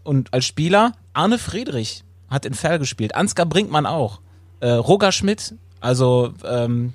[0.04, 3.14] und als Spieler Arne Friedrich hat in Ferl gespielt.
[3.14, 4.20] Ansgar Brinkmann auch.
[4.60, 6.94] Äh, Roger Schmidt, also ähm,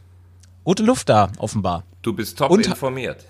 [0.64, 1.84] gute Luft da offenbar.
[2.02, 3.26] du bist top und- informiert.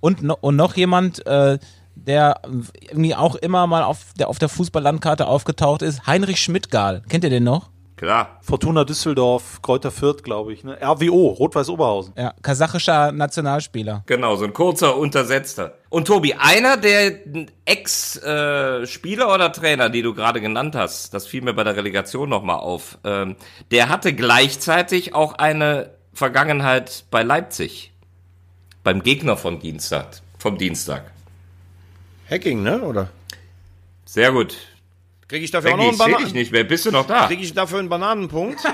[0.00, 1.58] Und, no, und noch jemand, äh,
[2.06, 2.40] der
[2.80, 7.02] irgendwie auch immer mal auf der, auf der Fußballlandkarte aufgetaucht ist, Heinrich Schmidtgal.
[7.08, 7.70] Kennt ihr den noch?
[7.98, 8.38] Klar.
[8.42, 10.62] Fortuna Düsseldorf, Kräuter Fürth, glaube ich.
[10.62, 10.78] Ne?
[10.80, 12.14] RWO, Rot-Weiß Oberhausen.
[12.16, 14.04] Ja, kasachischer Nationalspieler.
[14.06, 15.74] Genau, so ein kurzer, untersetzter.
[15.88, 17.18] Und Tobi, einer der
[17.64, 22.60] Ex-Spieler oder Trainer, die du gerade genannt hast, das fiel mir bei der Relegation nochmal
[22.60, 23.34] auf, ähm,
[23.72, 27.92] der hatte gleichzeitig auch eine Vergangenheit bei Leipzig.
[28.84, 31.10] Beim Gegner von Dienstag, vom Dienstag.
[32.30, 32.82] Hacking, ne?
[32.82, 33.08] Oder?
[34.04, 34.56] Sehr gut.
[35.28, 36.32] Kriege ich dafür auch Becky, noch einen Bananen?
[36.32, 36.64] nicht mehr.
[36.64, 37.26] Bist du noch da?
[37.26, 38.60] Kriege ich dafür einen Bananenpunkt?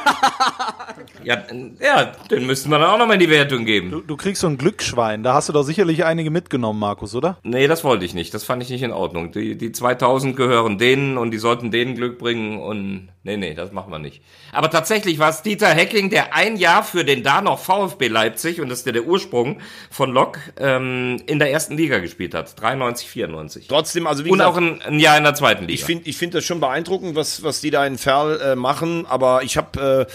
[1.24, 1.42] Ja,
[1.80, 3.90] ja, den müssten wir dann auch nochmal in die Wertung geben.
[3.90, 5.22] Du, du kriegst so ein Glücksschwein.
[5.22, 7.38] Da hast du doch sicherlich einige mitgenommen, Markus, oder?
[7.42, 8.34] Nee, das wollte ich nicht.
[8.34, 9.32] Das fand ich nicht in Ordnung.
[9.32, 13.72] Die, die 2000 gehören denen und die sollten denen Glück bringen und nee, nee, das
[13.72, 14.22] machen wir nicht.
[14.52, 18.60] Aber tatsächlich war es Dieter Hecking, der ein Jahr für den da noch VfB Leipzig,
[18.60, 22.60] und das ist ja der Ursprung von Lok, ähm, in der ersten Liga gespielt hat.
[22.60, 23.66] 93, 94.
[23.66, 25.72] Trotzdem, also wie Und gesagt, auch ein, ein Jahr in der zweiten Liga.
[25.72, 29.06] Ich finde ich find das schon beeindruckend, was, was die da in Ferl äh, machen,
[29.06, 30.06] aber ich habe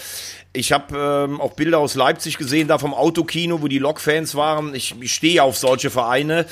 [0.54, 4.74] äh, hab, ähm, auch Bilder aus Leipzig gesehen, da vom Autokino, wo die Lok-Fans waren.
[4.74, 6.46] Ich, ich stehe auf solche Vereine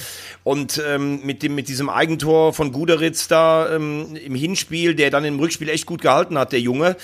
[0.45, 5.25] und ähm, mit, dem, mit diesem Eigentor von Guderitz da ähm, im Hinspiel, der dann
[5.25, 6.97] im Rückspiel echt gut gehalten hat, der Junge.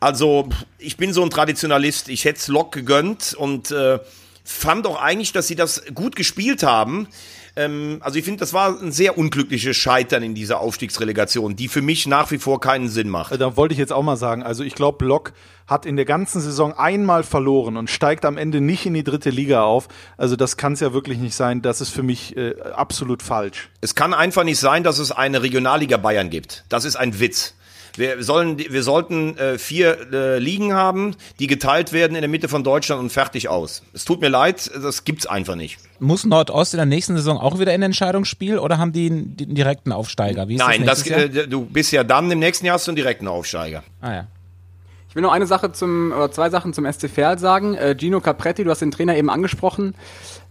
[0.00, 0.48] Also
[0.78, 3.98] ich bin so ein Traditionalist, ich hätte Lok gegönnt und äh,
[4.44, 7.08] fand auch eigentlich, dass sie das gut gespielt haben.
[7.56, 11.82] Ähm, also ich finde, das war ein sehr unglückliches Scheitern in dieser Aufstiegsrelegation, die für
[11.82, 13.32] mich nach wie vor keinen Sinn macht.
[13.32, 15.32] Äh, Da wollte ich jetzt auch mal sagen, also ich glaube, Block
[15.66, 19.30] hat in der ganzen Saison einmal verloren und steigt am Ende nicht in die dritte
[19.30, 19.88] Liga auf.
[20.18, 21.62] Also das kann es ja wirklich nicht sein.
[21.62, 23.70] Das ist für mich äh, absolut falsch.
[23.80, 26.64] Es kann einfach nicht sein, dass es eine Regionalliga Bayern gibt.
[26.68, 27.54] Das ist ein Witz.
[27.96, 32.48] Wir sollen, wir sollten äh, vier äh, Ligen haben, die geteilt werden in der Mitte
[32.48, 33.82] von Deutschland und fertig aus.
[33.92, 35.78] Es tut mir leid, das gibt's einfach nicht.
[36.00, 39.54] Muss Nordost in der nächsten Saison auch wieder in Entscheidungsspiel oder haben die einen, den
[39.54, 40.48] direkten Aufsteiger?
[40.48, 42.90] Wie ist Nein, das, das, äh, du bist ja dann im nächsten Jahr hast du
[42.90, 43.84] einen direkten Aufsteiger.
[44.00, 44.26] ah, ja.
[45.14, 47.74] Ich will noch eine Sache zum, oder zwei Sachen zum SC Verl sagen.
[47.76, 49.94] Äh, Gino Capretti, du hast den Trainer eben angesprochen,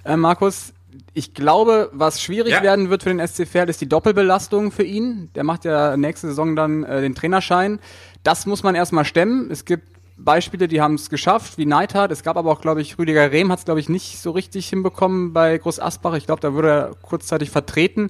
[0.06, 0.72] äh, Markus.
[1.14, 2.64] Ich glaube, was schwierig Ja.
[2.64, 5.30] werden wird für den SC Verl, ist die Doppelbelastung für ihn.
[5.36, 7.80] Der macht ja nächste Saison dann äh, den Trainerschein.
[8.24, 9.50] Das muss man erstmal stemmen.
[9.52, 9.88] Es gibt
[10.18, 12.12] Beispiele, die haben es geschafft, wie Neidhardt.
[12.12, 14.70] Es gab aber auch, glaube ich, Rüdiger Rehm hat es, glaube ich, nicht so richtig
[14.70, 16.14] hinbekommen bei Groß Asbach.
[16.14, 18.10] Ich glaube, da wurde er kurzzeitig vertreten.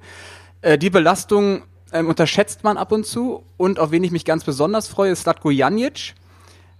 [0.61, 1.63] Äh, die Belastung
[1.93, 3.43] ähm, unterschätzt man ab und zu.
[3.57, 6.13] Und auf wen ich mich ganz besonders freue, ist Slatko Janic.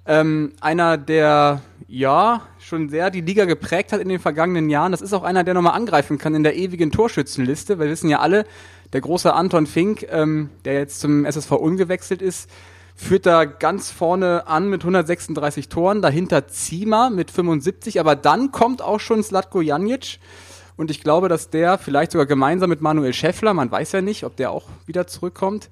[0.06, 4.92] Ähm, einer, der ja schon sehr die Liga geprägt hat in den vergangenen Jahren.
[4.92, 7.80] Das ist auch einer, der nochmal angreifen kann in der ewigen Torschützenliste.
[7.80, 8.46] Wir wissen ja alle,
[8.94, 12.50] der große Anton Fink, ähm, der jetzt zum SSV umgewechselt ist,
[12.96, 18.82] führt da ganz vorne an mit 136 Toren, dahinter Zima mit 75, aber dann kommt
[18.82, 20.20] auch schon Slatko Janic.
[20.76, 24.24] Und ich glaube, dass der vielleicht sogar gemeinsam mit Manuel Schäffler, man weiß ja nicht,
[24.24, 25.70] ob der auch wieder zurückkommt,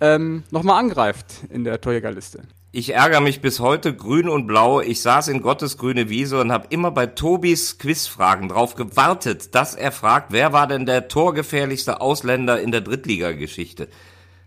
[0.00, 2.42] ähm, nochmal angreift in der Torjägerliste.
[2.70, 4.82] Ich ärgere mich bis heute grün und blau.
[4.82, 9.74] Ich saß in Gottes grüne Wiese und habe immer bei Tobis Quizfragen drauf gewartet, dass
[9.74, 13.88] er fragt, wer war denn der torgefährlichste Ausländer in der Drittligageschichte?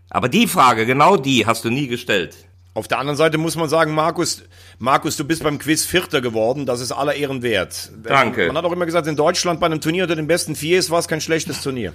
[0.08, 2.36] Aber die Frage, genau die, hast du nie gestellt.
[2.74, 4.44] Auf der anderen Seite muss man sagen, Markus,
[4.78, 6.64] Markus, du bist beim Quiz Vierter geworden.
[6.64, 7.90] Das ist aller Ehren wert.
[8.04, 8.46] Danke.
[8.46, 10.90] Man hat auch immer gesagt, in Deutschland bei einem Turnier unter den besten vier ist,
[10.90, 11.92] war es kein schlechtes Turnier.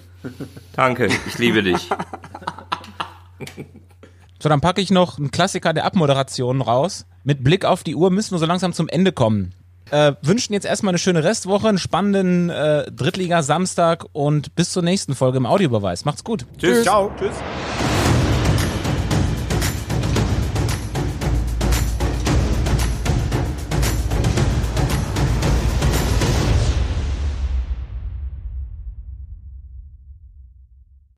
[0.73, 1.89] Danke, ich liebe dich.
[4.39, 7.05] So, dann packe ich noch einen Klassiker der Abmoderation raus.
[7.23, 9.53] Mit Blick auf die Uhr müssen wir so langsam zum Ende kommen.
[9.89, 15.15] Äh, wünschen jetzt erstmal eine schöne Restwoche, einen spannenden äh, Drittliga-Samstag und bis zur nächsten
[15.15, 16.05] Folge im Audiobeweis.
[16.05, 16.45] Macht's gut.
[16.57, 16.83] Tschüss.
[16.83, 17.11] Ciao.
[17.17, 17.35] Tschüss.